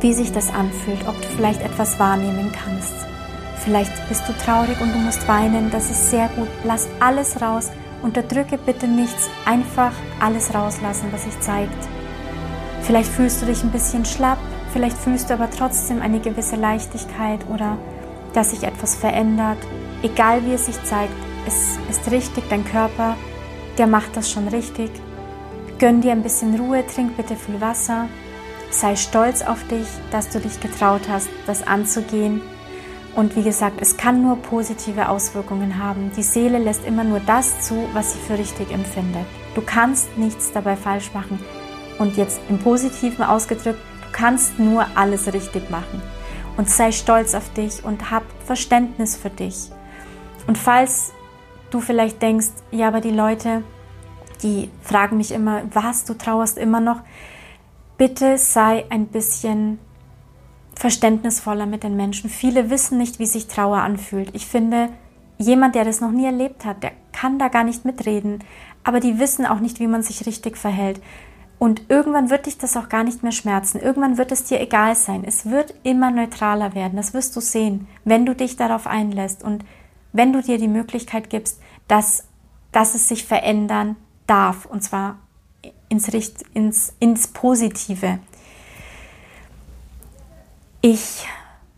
wie 0.00 0.14
sich 0.14 0.32
das 0.32 0.48
anfühlt, 0.48 1.06
ob 1.06 1.20
du 1.20 1.28
vielleicht 1.36 1.60
etwas 1.60 1.98
wahrnehmen 1.98 2.50
kannst. 2.50 3.11
Vielleicht 3.64 4.08
bist 4.08 4.28
du 4.28 4.32
traurig 4.44 4.80
und 4.80 4.92
du 4.92 4.98
musst 4.98 5.26
weinen. 5.28 5.70
Das 5.70 5.88
ist 5.88 6.10
sehr 6.10 6.28
gut. 6.30 6.48
Lass 6.64 6.88
alles 6.98 7.40
raus. 7.40 7.70
Unterdrücke 8.02 8.58
bitte 8.58 8.88
nichts. 8.88 9.30
Einfach 9.46 9.92
alles 10.20 10.52
rauslassen, 10.52 11.08
was 11.12 11.24
sich 11.24 11.38
zeigt. 11.40 11.88
Vielleicht 12.82 13.10
fühlst 13.10 13.40
du 13.40 13.46
dich 13.46 13.62
ein 13.62 13.70
bisschen 13.70 14.04
schlapp. 14.04 14.38
Vielleicht 14.72 14.96
fühlst 14.96 15.30
du 15.30 15.34
aber 15.34 15.48
trotzdem 15.48 16.02
eine 16.02 16.18
gewisse 16.18 16.56
Leichtigkeit 16.56 17.40
oder 17.48 17.78
dass 18.32 18.50
sich 18.50 18.64
etwas 18.64 18.96
verändert. 18.96 19.58
Egal 20.02 20.44
wie 20.44 20.54
es 20.54 20.66
sich 20.66 20.82
zeigt, 20.82 21.12
es 21.46 21.78
ist 21.88 22.10
richtig. 22.10 22.44
Dein 22.48 22.64
Körper, 22.64 23.16
der 23.78 23.86
macht 23.86 24.16
das 24.16 24.28
schon 24.28 24.48
richtig. 24.48 24.90
Gönn 25.78 26.00
dir 26.00 26.12
ein 26.12 26.24
bisschen 26.24 26.58
Ruhe. 26.58 26.84
Trink 26.84 27.16
bitte 27.16 27.36
viel 27.36 27.60
Wasser. 27.60 28.08
Sei 28.70 28.96
stolz 28.96 29.42
auf 29.42 29.62
dich, 29.68 29.86
dass 30.10 30.30
du 30.30 30.40
dich 30.40 30.58
getraut 30.58 31.02
hast, 31.08 31.28
das 31.46 31.64
anzugehen 31.64 32.40
und 33.14 33.36
wie 33.36 33.42
gesagt, 33.42 33.80
es 33.80 33.96
kann 33.96 34.22
nur 34.22 34.36
positive 34.36 35.08
Auswirkungen 35.08 35.78
haben. 35.78 36.10
Die 36.16 36.22
Seele 36.22 36.58
lässt 36.58 36.86
immer 36.86 37.04
nur 37.04 37.20
das 37.20 37.60
zu, 37.60 37.86
was 37.92 38.14
sie 38.14 38.18
für 38.20 38.38
richtig 38.38 38.70
empfindet. 38.70 39.26
Du 39.54 39.60
kannst 39.60 40.16
nichts 40.16 40.50
dabei 40.52 40.76
falsch 40.76 41.12
machen. 41.12 41.38
Und 41.98 42.16
jetzt 42.16 42.40
im 42.48 42.58
Positiven 42.58 43.22
ausgedrückt, 43.22 43.78
du 43.78 44.12
kannst 44.12 44.58
nur 44.58 44.86
alles 44.94 45.30
richtig 45.32 45.68
machen. 45.70 46.00
Und 46.56 46.70
sei 46.70 46.90
stolz 46.90 47.34
auf 47.34 47.52
dich 47.52 47.84
und 47.84 48.10
hab 48.10 48.22
Verständnis 48.46 49.16
für 49.16 49.30
dich. 49.30 49.70
Und 50.46 50.56
falls 50.56 51.12
du 51.70 51.80
vielleicht 51.80 52.22
denkst, 52.22 52.48
ja, 52.70 52.88
aber 52.88 53.00
die 53.00 53.10
Leute, 53.10 53.62
die 54.42 54.70
fragen 54.82 55.18
mich 55.18 55.32
immer, 55.32 55.62
was, 55.72 56.04
du 56.04 56.14
trauerst 56.14 56.56
immer 56.56 56.80
noch, 56.80 57.00
bitte 57.98 58.38
sei 58.38 58.86
ein 58.88 59.06
bisschen 59.06 59.78
verständnisvoller 60.74 61.66
mit 61.66 61.82
den 61.82 61.96
Menschen. 61.96 62.30
Viele 62.30 62.70
wissen 62.70 62.98
nicht, 62.98 63.18
wie 63.18 63.26
sich 63.26 63.46
Trauer 63.46 63.78
anfühlt. 63.78 64.30
Ich 64.34 64.46
finde, 64.46 64.88
jemand, 65.38 65.74
der 65.74 65.84
das 65.84 66.00
noch 66.00 66.10
nie 66.10 66.24
erlebt 66.24 66.64
hat, 66.64 66.82
der 66.82 66.92
kann 67.12 67.38
da 67.38 67.48
gar 67.48 67.64
nicht 67.64 67.84
mitreden. 67.84 68.42
Aber 68.84 69.00
die 69.00 69.18
wissen 69.18 69.46
auch 69.46 69.60
nicht, 69.60 69.80
wie 69.80 69.86
man 69.86 70.02
sich 70.02 70.26
richtig 70.26 70.56
verhält. 70.56 71.00
Und 71.58 71.82
irgendwann 71.88 72.30
wird 72.30 72.46
dich 72.46 72.58
das 72.58 72.76
auch 72.76 72.88
gar 72.88 73.04
nicht 73.04 73.22
mehr 73.22 73.30
schmerzen. 73.30 73.78
Irgendwann 73.78 74.18
wird 74.18 74.32
es 74.32 74.44
dir 74.44 74.60
egal 74.60 74.96
sein. 74.96 75.22
Es 75.24 75.46
wird 75.46 75.74
immer 75.84 76.10
neutraler 76.10 76.74
werden. 76.74 76.96
Das 76.96 77.14
wirst 77.14 77.36
du 77.36 77.40
sehen, 77.40 77.86
wenn 78.04 78.26
du 78.26 78.34
dich 78.34 78.56
darauf 78.56 78.88
einlässt 78.88 79.44
und 79.44 79.64
wenn 80.12 80.32
du 80.32 80.42
dir 80.42 80.58
die 80.58 80.68
Möglichkeit 80.68 81.30
gibst, 81.30 81.60
dass, 81.86 82.24
dass 82.72 82.96
es 82.96 83.08
sich 83.08 83.24
verändern 83.24 83.94
darf. 84.26 84.66
Und 84.66 84.82
zwar 84.82 85.18
ins, 85.88 86.08
ins, 86.54 86.94
ins 86.98 87.28
Positive. 87.28 88.18
Ich 90.84 91.24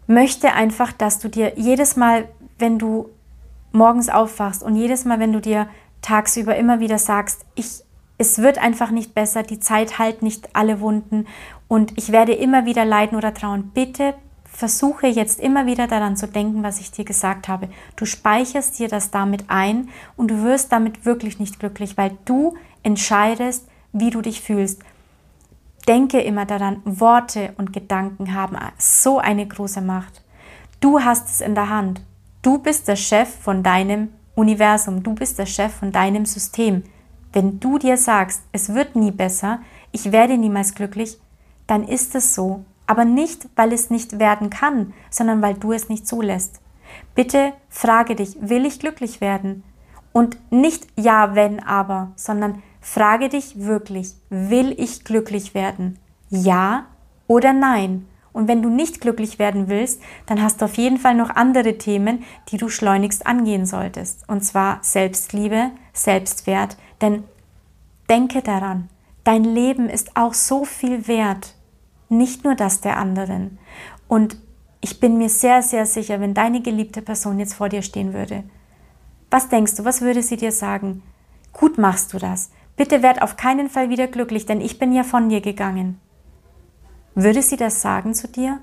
möchte 0.06 0.54
einfach, 0.54 0.90
dass 0.90 1.18
du 1.18 1.28
dir 1.28 1.52
jedes 1.56 1.94
Mal, 1.94 2.26
wenn 2.58 2.78
du 2.78 3.10
morgens 3.70 4.08
aufwachst 4.08 4.62
und 4.62 4.76
jedes 4.76 5.04
Mal, 5.04 5.20
wenn 5.20 5.34
du 5.34 5.42
dir 5.42 5.68
tagsüber 6.00 6.56
immer 6.56 6.80
wieder 6.80 6.96
sagst, 6.96 7.44
ich, 7.54 7.82
es 8.16 8.38
wird 8.38 8.56
einfach 8.56 8.90
nicht 8.90 9.14
besser, 9.14 9.42
die 9.42 9.60
Zeit 9.60 9.98
heilt 9.98 10.22
nicht 10.22 10.56
alle 10.56 10.80
Wunden 10.80 11.26
und 11.68 11.92
ich 11.98 12.12
werde 12.12 12.32
immer 12.32 12.64
wieder 12.64 12.86
leiden 12.86 13.18
oder 13.18 13.34
trauen. 13.34 13.72
Bitte 13.74 14.14
versuche 14.44 15.06
jetzt 15.06 15.38
immer 15.38 15.66
wieder 15.66 15.86
daran 15.86 16.16
zu 16.16 16.26
denken, 16.26 16.62
was 16.62 16.80
ich 16.80 16.90
dir 16.90 17.04
gesagt 17.04 17.46
habe. 17.46 17.68
Du 17.96 18.06
speicherst 18.06 18.78
dir 18.78 18.88
das 18.88 19.10
damit 19.10 19.44
ein 19.48 19.90
und 20.16 20.30
du 20.30 20.42
wirst 20.44 20.72
damit 20.72 21.04
wirklich 21.04 21.38
nicht 21.38 21.60
glücklich, 21.60 21.98
weil 21.98 22.16
du 22.24 22.56
entscheidest, 22.82 23.68
wie 23.92 24.08
du 24.08 24.22
dich 24.22 24.40
fühlst. 24.40 24.80
Denke 25.86 26.20
immer 26.20 26.46
daran, 26.46 26.80
Worte 26.84 27.52
und 27.58 27.72
Gedanken 27.72 28.34
haben 28.34 28.56
so 28.78 29.18
eine 29.18 29.46
große 29.46 29.82
Macht. 29.82 30.22
Du 30.80 31.00
hast 31.00 31.28
es 31.28 31.40
in 31.40 31.54
der 31.54 31.68
Hand. 31.68 32.00
Du 32.42 32.58
bist 32.58 32.88
der 32.88 32.96
Chef 32.96 33.28
von 33.28 33.62
deinem 33.62 34.08
Universum, 34.34 35.02
du 35.02 35.14
bist 35.14 35.38
der 35.38 35.46
Chef 35.46 35.72
von 35.72 35.92
deinem 35.92 36.26
System. 36.26 36.84
Wenn 37.32 37.60
du 37.60 37.78
dir 37.78 37.96
sagst, 37.96 38.42
es 38.52 38.74
wird 38.74 38.96
nie 38.96 39.10
besser, 39.10 39.60
ich 39.92 40.12
werde 40.12 40.36
niemals 40.38 40.74
glücklich, 40.74 41.18
dann 41.66 41.84
ist 41.84 42.14
es 42.14 42.34
so. 42.34 42.64
Aber 42.86 43.04
nicht, 43.04 43.48
weil 43.56 43.72
es 43.72 43.90
nicht 43.90 44.18
werden 44.18 44.50
kann, 44.50 44.92
sondern 45.10 45.40
weil 45.40 45.54
du 45.54 45.72
es 45.72 45.88
nicht 45.88 46.06
zulässt. 46.06 46.60
Bitte 47.14 47.52
frage 47.68 48.14
dich, 48.14 48.36
will 48.40 48.66
ich 48.66 48.78
glücklich 48.78 49.20
werden? 49.20 49.64
Und 50.12 50.38
nicht 50.52 50.86
ja, 50.96 51.34
wenn, 51.34 51.60
aber, 51.60 52.12
sondern 52.14 52.62
frage 52.84 53.30
dich 53.30 53.58
wirklich, 53.64 54.14
will 54.28 54.74
ich 54.78 55.04
glücklich 55.04 55.54
werden? 55.54 55.98
Ja 56.28 56.86
oder 57.26 57.52
nein? 57.54 58.06
Und 58.32 58.46
wenn 58.46 58.62
du 58.62 58.68
nicht 58.68 59.00
glücklich 59.00 59.38
werden 59.38 59.68
willst, 59.68 60.02
dann 60.26 60.42
hast 60.42 60.60
du 60.60 60.66
auf 60.66 60.76
jeden 60.76 60.98
Fall 60.98 61.14
noch 61.14 61.30
andere 61.30 61.78
Themen, 61.78 62.24
die 62.48 62.58
du 62.58 62.68
schleunigst 62.68 63.26
angehen 63.26 63.64
solltest. 63.64 64.28
Und 64.28 64.44
zwar 64.44 64.78
Selbstliebe, 64.82 65.70
Selbstwert. 65.92 66.76
Denn 67.00 67.24
denke 68.10 68.42
daran, 68.42 68.90
dein 69.22 69.44
Leben 69.44 69.88
ist 69.88 70.16
auch 70.16 70.34
so 70.34 70.64
viel 70.64 71.08
wert. 71.08 71.54
Nicht 72.08 72.44
nur 72.44 72.54
das 72.54 72.80
der 72.80 72.98
anderen. 72.98 73.58
Und 74.08 74.36
ich 74.80 75.00
bin 75.00 75.16
mir 75.16 75.30
sehr, 75.30 75.62
sehr 75.62 75.86
sicher, 75.86 76.20
wenn 76.20 76.34
deine 76.34 76.60
geliebte 76.60 77.00
Person 77.00 77.38
jetzt 77.38 77.54
vor 77.54 77.70
dir 77.70 77.82
stehen 77.82 78.12
würde, 78.12 78.44
was 79.30 79.48
denkst 79.48 79.76
du, 79.76 79.84
was 79.84 80.02
würde 80.02 80.22
sie 80.22 80.36
dir 80.36 80.52
sagen? 80.52 81.02
Gut 81.54 81.78
machst 81.78 82.12
du 82.12 82.18
das. 82.18 82.50
Bitte 82.76 83.02
werd 83.02 83.22
auf 83.22 83.36
keinen 83.36 83.70
Fall 83.70 83.90
wieder 83.90 84.06
glücklich, 84.08 84.46
denn 84.46 84.60
ich 84.60 84.78
bin 84.78 84.92
ja 84.92 85.04
von 85.04 85.28
dir 85.28 85.40
gegangen. 85.40 86.00
Würde 87.14 87.42
sie 87.42 87.56
das 87.56 87.80
sagen 87.80 88.14
zu 88.14 88.26
dir? 88.26 88.60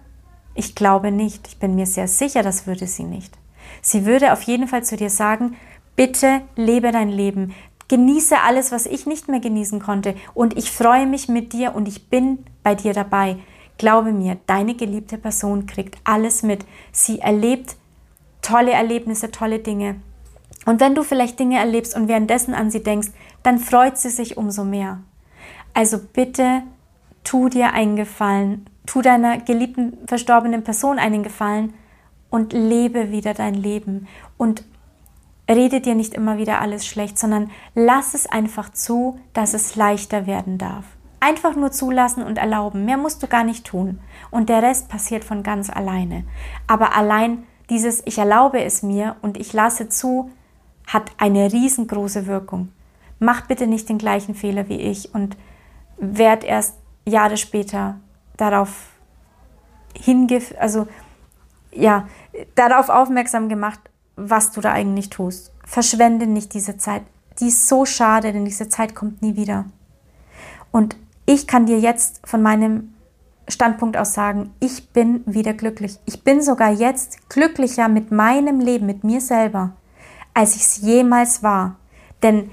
Ich 0.53 0.75
glaube 0.75 1.11
nicht. 1.11 1.47
Ich 1.47 1.59
bin 1.59 1.75
mir 1.75 1.85
sehr 1.85 2.07
sicher, 2.07 2.43
das 2.43 2.67
würde 2.67 2.87
sie 2.87 3.03
nicht. 3.03 3.37
Sie 3.81 4.05
würde 4.05 4.33
auf 4.33 4.41
jeden 4.43 4.67
Fall 4.67 4.83
zu 4.83 4.97
dir 4.97 5.09
sagen, 5.09 5.55
bitte 5.95 6.41
lebe 6.55 6.91
dein 6.91 7.09
Leben, 7.09 7.53
genieße 7.87 8.35
alles, 8.39 8.71
was 8.71 8.85
ich 8.85 9.05
nicht 9.05 9.27
mehr 9.27 9.39
genießen 9.39 9.81
konnte 9.81 10.15
und 10.33 10.57
ich 10.57 10.71
freue 10.71 11.05
mich 11.05 11.29
mit 11.29 11.53
dir 11.53 11.75
und 11.75 11.87
ich 11.87 12.09
bin 12.09 12.45
bei 12.63 12.75
dir 12.75 12.93
dabei. 12.93 13.37
Glaube 13.77 14.11
mir, 14.11 14.37
deine 14.45 14.75
geliebte 14.75 15.17
Person 15.17 15.65
kriegt 15.65 15.97
alles 16.03 16.43
mit. 16.43 16.65
Sie 16.91 17.19
erlebt 17.19 17.75
tolle 18.41 18.71
Erlebnisse, 18.71 19.31
tolle 19.31 19.59
Dinge. 19.59 19.95
Und 20.65 20.79
wenn 20.79 20.93
du 20.93 21.03
vielleicht 21.03 21.39
Dinge 21.39 21.57
erlebst 21.57 21.95
und 21.95 22.07
währenddessen 22.07 22.53
an 22.53 22.69
sie 22.69 22.83
denkst, 22.83 23.09
dann 23.43 23.59
freut 23.59 23.97
sie 23.97 24.09
sich 24.09 24.37
umso 24.37 24.63
mehr. 24.63 24.99
Also 25.73 25.99
bitte 25.99 26.63
tu 27.23 27.49
dir 27.49 27.73
einen 27.73 27.95
Gefallen, 27.95 28.65
tu 28.85 29.01
deiner 29.01 29.37
geliebten 29.39 29.97
verstorbenen 30.07 30.63
Person 30.63 30.99
einen 30.99 31.23
Gefallen 31.23 31.73
und 32.29 32.53
lebe 32.53 33.11
wieder 33.11 33.33
dein 33.33 33.53
Leben 33.53 34.07
und 34.37 34.63
rede 35.49 35.81
dir 35.81 35.95
nicht 35.95 36.13
immer 36.13 36.37
wieder 36.37 36.61
alles 36.61 36.85
schlecht, 36.85 37.19
sondern 37.19 37.51
lass 37.75 38.13
es 38.13 38.25
einfach 38.25 38.71
zu, 38.71 39.19
dass 39.33 39.53
es 39.53 39.75
leichter 39.75 40.25
werden 40.27 40.57
darf. 40.57 40.85
Einfach 41.19 41.55
nur 41.55 41.71
zulassen 41.71 42.23
und 42.23 42.37
erlauben, 42.37 42.85
mehr 42.85 42.97
musst 42.97 43.21
du 43.21 43.27
gar 43.27 43.43
nicht 43.43 43.65
tun 43.65 43.99
und 44.31 44.49
der 44.49 44.63
Rest 44.63 44.89
passiert 44.89 45.23
von 45.23 45.43
ganz 45.43 45.69
alleine. 45.69 46.23
Aber 46.67 46.95
allein 46.95 47.43
dieses 47.69 48.01
ich 48.05 48.17
erlaube 48.17 48.63
es 48.63 48.81
mir 48.83 49.15
und 49.21 49.37
ich 49.37 49.53
lasse 49.53 49.87
zu, 49.87 50.31
hat 50.87 51.11
eine 51.17 51.51
riesengroße 51.53 52.27
Wirkung. 52.27 52.69
Mach 53.23 53.45
bitte 53.45 53.67
nicht 53.67 53.87
den 53.87 53.99
gleichen 53.99 54.33
Fehler 54.33 54.67
wie 54.67 54.81
ich 54.81 55.13
und 55.13 55.37
werd 55.97 56.43
erst 56.43 56.75
Jahre 57.05 57.37
später 57.37 57.99
darauf 58.35 58.89
hingef 59.93 60.55
also 60.59 60.87
ja, 61.71 62.07
darauf 62.55 62.89
aufmerksam 62.89 63.47
gemacht, 63.47 63.79
was 64.15 64.51
du 64.51 64.59
da 64.59 64.71
eigentlich 64.71 65.11
tust. 65.11 65.53
Verschwende 65.65 66.25
nicht 66.25 66.55
diese 66.55 66.77
Zeit. 66.77 67.03
Die 67.39 67.49
ist 67.49 67.67
so 67.67 67.85
schade, 67.85 68.33
denn 68.33 68.43
diese 68.43 68.69
Zeit 68.69 68.95
kommt 68.95 69.21
nie 69.21 69.35
wieder. 69.35 69.65
Und 70.71 70.95
ich 71.27 71.45
kann 71.45 71.67
dir 71.67 71.79
jetzt 71.79 72.27
von 72.27 72.41
meinem 72.41 72.95
Standpunkt 73.47 73.97
aus 73.97 74.15
sagen, 74.15 74.51
ich 74.59 74.89
bin 74.89 75.21
wieder 75.27 75.53
glücklich. 75.53 75.99
Ich 76.05 76.23
bin 76.23 76.41
sogar 76.41 76.71
jetzt 76.71 77.29
glücklicher 77.29 77.87
mit 77.87 78.11
meinem 78.11 78.59
Leben, 78.59 78.87
mit 78.87 79.03
mir 79.03 79.21
selber, 79.21 79.73
als 80.33 80.55
ich 80.55 80.63
es 80.63 80.77
jemals 80.77 81.43
war. 81.43 81.75
Denn 82.23 82.49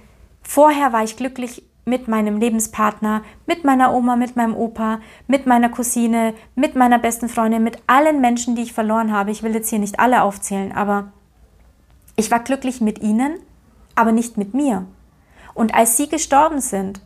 vorher 0.48 0.94
war 0.94 1.04
ich 1.04 1.18
glücklich 1.18 1.62
mit 1.84 2.08
meinem 2.08 2.38
Lebenspartner, 2.38 3.22
mit 3.46 3.64
meiner 3.64 3.92
Oma, 3.92 4.16
mit 4.16 4.34
meinem 4.34 4.56
Opa, 4.56 5.00
mit 5.26 5.46
meiner 5.46 5.68
Cousine, 5.68 6.32
mit 6.54 6.74
meiner 6.74 6.98
besten 6.98 7.28
Freundin, 7.28 7.62
mit 7.62 7.78
allen 7.86 8.22
Menschen, 8.22 8.56
die 8.56 8.62
ich 8.62 8.72
verloren 8.72 9.12
habe. 9.12 9.30
Ich 9.30 9.42
will 9.42 9.54
jetzt 9.54 9.68
hier 9.68 9.78
nicht 9.78 10.00
alle 10.00 10.22
aufzählen, 10.22 10.72
aber 10.72 11.12
ich 12.16 12.30
war 12.30 12.40
glücklich 12.40 12.80
mit 12.80 13.00
ihnen, 13.00 13.38
aber 13.94 14.10
nicht 14.10 14.38
mit 14.38 14.54
mir. 14.54 14.86
Und 15.52 15.74
als 15.74 15.98
sie 15.98 16.08
gestorben 16.08 16.62
sind, 16.62 17.02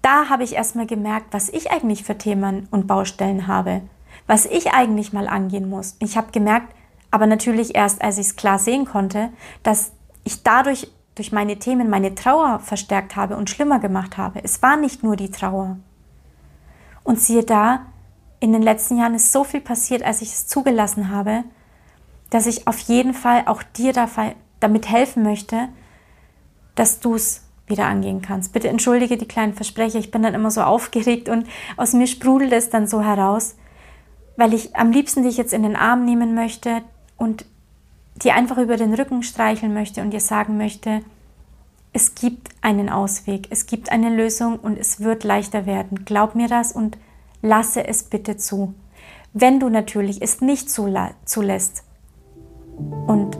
da 0.00 0.28
habe 0.28 0.44
ich 0.44 0.54
erstmal 0.54 0.86
gemerkt, 0.86 1.26
was 1.32 1.48
ich 1.48 1.72
eigentlich 1.72 2.04
für 2.04 2.16
Themen 2.16 2.68
und 2.70 2.86
Baustellen 2.86 3.48
habe, 3.48 3.82
was 4.28 4.46
ich 4.46 4.72
eigentlich 4.72 5.12
mal 5.12 5.26
angehen 5.26 5.68
muss. 5.68 5.96
Ich 5.98 6.16
habe 6.16 6.30
gemerkt, 6.30 6.72
aber 7.10 7.26
natürlich 7.26 7.74
erst, 7.74 8.00
als 8.00 8.18
ich 8.18 8.28
es 8.28 8.36
klar 8.36 8.60
sehen 8.60 8.84
konnte, 8.84 9.30
dass 9.64 9.90
ich 10.22 10.44
dadurch 10.44 10.88
durch 11.16 11.32
meine 11.32 11.58
Themen 11.58 11.90
meine 11.90 12.14
Trauer 12.14 12.60
verstärkt 12.60 13.16
habe 13.16 13.36
und 13.36 13.50
schlimmer 13.50 13.80
gemacht 13.80 14.16
habe. 14.16 14.44
Es 14.44 14.62
war 14.62 14.76
nicht 14.76 15.02
nur 15.02 15.16
die 15.16 15.30
Trauer. 15.30 15.78
Und 17.02 17.20
siehe 17.20 17.42
da, 17.42 17.86
in 18.38 18.52
den 18.52 18.62
letzten 18.62 18.98
Jahren 18.98 19.14
ist 19.14 19.32
so 19.32 19.42
viel 19.42 19.62
passiert, 19.62 20.02
als 20.02 20.22
ich 20.22 20.32
es 20.32 20.46
zugelassen 20.46 21.10
habe, 21.10 21.42
dass 22.30 22.46
ich 22.46 22.68
auf 22.68 22.78
jeden 22.80 23.14
Fall 23.14 23.44
auch 23.46 23.62
dir 23.62 23.92
damit 24.60 24.88
helfen 24.88 25.22
möchte, 25.22 25.68
dass 26.74 27.00
du 27.00 27.14
es 27.14 27.44
wieder 27.66 27.86
angehen 27.86 28.20
kannst. 28.20 28.52
Bitte 28.52 28.68
entschuldige 28.68 29.16
die 29.16 29.26
kleinen 29.26 29.54
Versprecher, 29.54 29.98
ich 29.98 30.10
bin 30.10 30.22
dann 30.22 30.34
immer 30.34 30.50
so 30.50 30.62
aufgeregt 30.62 31.28
und 31.28 31.48
aus 31.76 31.94
mir 31.94 32.06
sprudelt 32.06 32.52
es 32.52 32.68
dann 32.68 32.86
so 32.86 33.02
heraus, 33.02 33.56
weil 34.36 34.52
ich 34.52 34.76
am 34.76 34.90
liebsten 34.90 35.22
dich 35.22 35.38
jetzt 35.38 35.54
in 35.54 35.62
den 35.62 35.76
Arm 35.76 36.04
nehmen 36.04 36.34
möchte 36.34 36.82
und 37.16 37.46
dir 38.22 38.34
einfach 38.34 38.58
über 38.58 38.76
den 38.76 38.94
Rücken 38.94 39.22
streicheln 39.22 39.74
möchte 39.74 40.00
und 40.02 40.10
dir 40.10 40.20
sagen 40.20 40.56
möchte, 40.56 41.02
es 41.92 42.14
gibt 42.14 42.50
einen 42.60 42.88
Ausweg, 42.88 43.48
es 43.50 43.66
gibt 43.66 43.90
eine 43.90 44.14
Lösung 44.14 44.58
und 44.58 44.78
es 44.78 45.00
wird 45.00 45.24
leichter 45.24 45.64
werden. 45.64 46.04
Glaub 46.04 46.34
mir 46.34 46.48
das 46.48 46.72
und 46.72 46.98
lasse 47.42 47.86
es 47.86 48.02
bitte 48.02 48.36
zu. 48.36 48.74
Wenn 49.32 49.60
du 49.60 49.68
natürlich 49.68 50.22
es 50.22 50.40
nicht 50.40 50.70
zulässt 50.70 51.84
und 53.06 53.36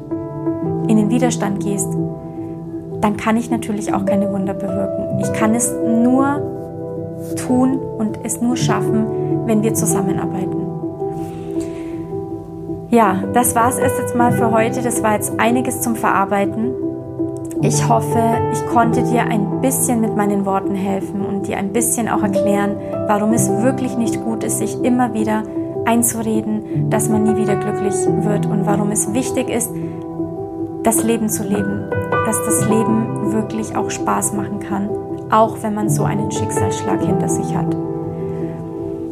in 0.89 0.97
den 0.97 1.11
Widerstand 1.11 1.63
gehst, 1.63 1.89
dann 3.01 3.17
kann 3.17 3.37
ich 3.37 3.51
natürlich 3.51 3.93
auch 3.93 4.05
keine 4.05 4.33
Wunder 4.33 4.55
bewirken. 4.55 5.21
Ich 5.21 5.33
kann 5.33 5.55
es 5.55 5.73
nur 5.73 6.55
tun 7.37 7.79
und 7.79 8.19
es 8.25 8.41
nur 8.41 8.57
schaffen, 8.57 9.47
wenn 9.47 9.63
wir 9.63 9.75
zusammenarbeiten. 9.75 10.66
Ja, 12.97 13.23
das 13.35 13.55
war 13.55 13.69
es 13.69 13.77
erst 13.77 13.99
jetzt 13.99 14.17
mal 14.17 14.33
für 14.33 14.51
heute. 14.51 14.81
Das 14.81 15.03
war 15.03 15.13
jetzt 15.13 15.39
einiges 15.39 15.83
zum 15.83 15.97
Verarbeiten. 15.97 16.73
Ich 17.61 17.87
hoffe, 17.87 18.39
ich 18.51 18.67
konnte 18.69 19.03
dir 19.03 19.25
ein 19.25 19.61
bisschen 19.61 20.01
mit 20.01 20.17
meinen 20.17 20.47
Worten 20.47 20.75
helfen 20.75 21.21
und 21.21 21.47
dir 21.47 21.59
ein 21.59 21.75
bisschen 21.75 22.09
auch 22.09 22.23
erklären, 22.23 22.75
warum 23.07 23.35
es 23.35 23.51
wirklich 23.51 23.99
nicht 23.99 24.25
gut 24.25 24.43
ist, 24.45 24.61
sich 24.61 24.83
immer 24.83 25.13
wieder 25.13 25.43
einzureden, 25.85 26.89
dass 26.89 27.11
man 27.11 27.25
nie 27.25 27.37
wieder 27.37 27.57
glücklich 27.57 27.95
wird 28.25 28.47
und 28.47 28.65
warum 28.65 28.91
es 28.91 29.13
wichtig 29.13 29.51
ist, 29.51 29.71
das 30.83 31.05
Leben 31.05 31.29
zu 31.29 31.43
leben, 31.43 31.91
dass 32.25 32.43
das 32.47 32.67
Leben 32.67 33.31
wirklich 33.31 33.77
auch 33.77 33.91
Spaß 33.91 34.33
machen 34.33 34.59
kann, 34.61 34.89
auch 35.31 35.59
wenn 35.61 35.75
man 35.75 35.91
so 35.91 36.05
einen 36.05 36.31
Schicksalsschlag 36.31 37.03
hinter 37.03 37.29
sich 37.29 37.55
hat. 37.55 37.77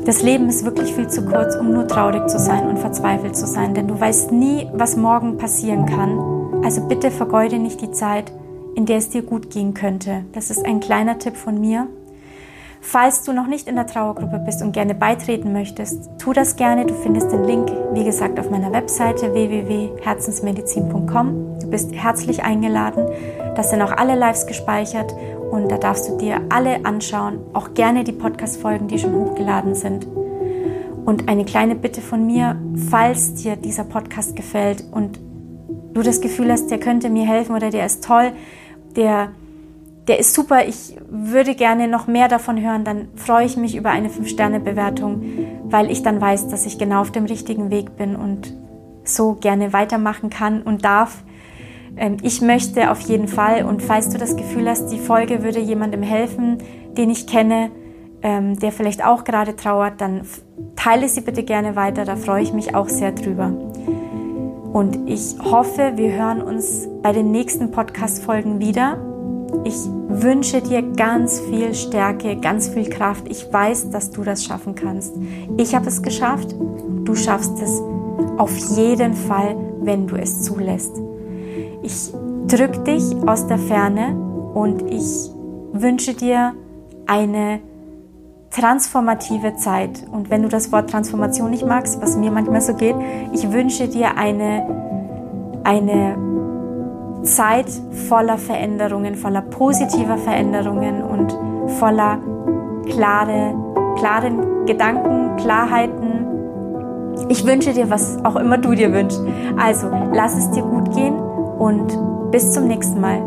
Das 0.04 0.22
Leben 0.22 0.48
ist 0.50 0.66
wirklich 0.66 0.94
viel 0.94 1.08
zu 1.08 1.24
kurz, 1.24 1.56
um 1.56 1.72
nur 1.72 1.88
traurig 1.88 2.28
zu 2.28 2.38
sein 2.38 2.68
und 2.68 2.78
verzweifelt 2.78 3.34
zu 3.34 3.46
sein, 3.46 3.72
denn 3.72 3.88
du 3.88 3.98
weißt 3.98 4.32
nie, 4.32 4.68
was 4.74 4.96
morgen 4.96 5.38
passieren 5.38 5.86
kann. 5.86 6.62
Also 6.62 6.86
bitte 6.86 7.10
vergeude 7.10 7.58
nicht 7.58 7.80
die 7.80 7.90
Zeit, 7.90 8.30
in 8.74 8.84
der 8.84 8.98
es 8.98 9.08
dir 9.08 9.22
gut 9.22 9.48
gehen 9.50 9.72
könnte. 9.72 10.26
Das 10.32 10.50
ist 10.50 10.66
ein 10.66 10.80
kleiner 10.80 11.18
Tipp 11.18 11.36
von 11.36 11.58
mir. 11.58 11.86
Falls 12.82 13.22
du 13.22 13.32
noch 13.32 13.46
nicht 13.46 13.66
in 13.66 13.76
der 13.76 13.86
Trauergruppe 13.86 14.42
bist 14.44 14.60
und 14.60 14.72
gerne 14.72 14.94
beitreten 14.94 15.54
möchtest, 15.54 16.10
tu 16.18 16.34
das 16.34 16.56
gerne. 16.56 16.84
Du 16.84 16.92
findest 16.92 17.32
den 17.32 17.44
Link, 17.44 17.72
wie 17.94 18.04
gesagt, 18.04 18.38
auf 18.38 18.50
meiner 18.50 18.74
Webseite 18.74 19.32
www.herzensmedizin.com. 19.32 21.60
Du 21.60 21.70
bist 21.70 21.94
herzlich 21.94 22.42
eingeladen. 22.42 23.06
Das 23.56 23.70
sind 23.70 23.80
auch 23.80 23.92
alle 23.92 24.16
Lives 24.16 24.46
gespeichert 24.46 25.14
und 25.54 25.70
da 25.70 25.78
darfst 25.78 26.08
du 26.08 26.16
dir 26.16 26.40
alle 26.48 26.84
anschauen, 26.84 27.38
auch 27.52 27.74
gerne 27.74 28.02
die 28.02 28.10
Podcast-Folgen, 28.10 28.88
die 28.88 28.98
schon 28.98 29.14
hochgeladen 29.14 29.76
sind. 29.76 30.04
Und 31.04 31.28
eine 31.28 31.44
kleine 31.44 31.76
Bitte 31.76 32.00
von 32.00 32.26
mir, 32.26 32.60
falls 32.90 33.34
dir 33.34 33.54
dieser 33.54 33.84
Podcast 33.84 34.34
gefällt 34.34 34.82
und 34.90 35.20
du 35.92 36.02
das 36.02 36.20
Gefühl 36.20 36.50
hast, 36.50 36.72
der 36.72 36.80
könnte 36.80 37.08
mir 37.08 37.24
helfen 37.24 37.54
oder 37.54 37.70
der 37.70 37.86
ist 37.86 38.02
toll, 38.02 38.32
der, 38.96 39.28
der 40.08 40.18
ist 40.18 40.34
super, 40.34 40.66
ich 40.66 40.96
würde 41.08 41.54
gerne 41.54 41.86
noch 41.86 42.08
mehr 42.08 42.26
davon 42.26 42.60
hören, 42.60 42.82
dann 42.82 43.06
freue 43.14 43.46
ich 43.46 43.56
mich 43.56 43.76
über 43.76 43.90
eine 43.90 44.08
5-Sterne-Bewertung, 44.08 45.22
weil 45.66 45.88
ich 45.88 46.02
dann 46.02 46.20
weiß, 46.20 46.48
dass 46.48 46.66
ich 46.66 46.78
genau 46.78 47.02
auf 47.02 47.12
dem 47.12 47.26
richtigen 47.26 47.70
Weg 47.70 47.96
bin 47.96 48.16
und 48.16 48.52
so 49.04 49.34
gerne 49.34 49.72
weitermachen 49.72 50.30
kann 50.30 50.62
und 50.62 50.84
darf. 50.84 51.22
Ähm, 51.96 52.16
ich 52.22 52.40
möchte 52.40 52.90
auf 52.90 53.00
jeden 53.00 53.28
Fall, 53.28 53.64
und 53.64 53.82
falls 53.82 54.08
du 54.08 54.18
das 54.18 54.36
Gefühl 54.36 54.68
hast, 54.68 54.88
die 54.88 54.98
Folge 54.98 55.42
würde 55.42 55.60
jemandem 55.60 56.02
helfen, 56.02 56.58
den 56.96 57.10
ich 57.10 57.26
kenne, 57.26 57.70
ähm, 58.22 58.58
der 58.58 58.72
vielleicht 58.72 59.04
auch 59.04 59.24
gerade 59.24 59.54
trauert, 59.54 60.00
dann 60.00 60.22
teile 60.76 61.08
sie 61.08 61.20
bitte 61.20 61.42
gerne 61.42 61.76
weiter, 61.76 62.04
da 62.04 62.16
freue 62.16 62.42
ich 62.42 62.52
mich 62.52 62.74
auch 62.74 62.88
sehr 62.88 63.12
drüber. 63.12 63.52
Und 64.72 65.08
ich 65.08 65.36
hoffe, 65.38 65.92
wir 65.96 66.12
hören 66.12 66.42
uns 66.42 66.88
bei 67.02 67.12
den 67.12 67.30
nächsten 67.30 67.70
Podcast-Folgen 67.70 68.58
wieder. 68.58 68.98
Ich 69.62 69.76
wünsche 70.08 70.60
dir 70.62 70.82
ganz 70.82 71.38
viel 71.38 71.74
Stärke, 71.74 72.36
ganz 72.36 72.68
viel 72.68 72.88
Kraft. 72.88 73.28
Ich 73.28 73.52
weiß, 73.52 73.90
dass 73.90 74.10
du 74.10 74.24
das 74.24 74.44
schaffen 74.44 74.74
kannst. 74.74 75.14
Ich 75.58 75.76
habe 75.76 75.86
es 75.86 76.02
geschafft. 76.02 76.56
Du 77.04 77.14
schaffst 77.14 77.60
es 77.62 77.80
auf 78.36 78.52
jeden 78.76 79.14
Fall, 79.14 79.54
wenn 79.80 80.08
du 80.08 80.16
es 80.16 80.42
zulässt. 80.42 81.00
Ich 81.84 82.14
drücke 82.46 82.80
dich 82.80 83.14
aus 83.26 83.46
der 83.46 83.58
Ferne 83.58 84.16
und 84.54 84.90
ich 84.90 85.30
wünsche 85.74 86.14
dir 86.14 86.54
eine 87.06 87.60
transformative 88.50 89.56
Zeit. 89.56 90.06
Und 90.10 90.30
wenn 90.30 90.42
du 90.42 90.48
das 90.48 90.72
Wort 90.72 90.88
Transformation 90.88 91.50
nicht 91.50 91.66
magst, 91.66 92.00
was 92.00 92.16
mir 92.16 92.30
manchmal 92.30 92.62
so 92.62 92.72
geht, 92.72 92.96
ich 93.34 93.52
wünsche 93.52 93.86
dir 93.86 94.16
eine, 94.16 94.66
eine 95.64 96.16
Zeit 97.22 97.66
voller 98.08 98.38
Veränderungen, 98.38 99.14
voller 99.14 99.42
positiver 99.42 100.16
Veränderungen 100.16 101.02
und 101.02 101.36
voller 101.78 102.18
klare, 102.86 103.54
klaren 103.98 104.64
Gedanken, 104.64 105.36
Klarheiten. 105.36 107.28
Ich 107.28 107.44
wünsche 107.44 107.74
dir, 107.74 107.90
was 107.90 108.24
auch 108.24 108.36
immer 108.36 108.56
du 108.56 108.74
dir 108.74 108.90
wünschst. 108.90 109.20
Also, 109.58 109.90
lass 110.14 110.34
es 110.34 110.50
dir 110.50 110.62
gut 110.62 110.90
gehen 110.94 111.14
und 111.58 112.30
bis 112.30 112.52
zum 112.52 112.66
nächsten 112.66 113.00
Mal. 113.00 113.22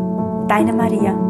Deine 0.48 0.74
Maria. 0.74 1.27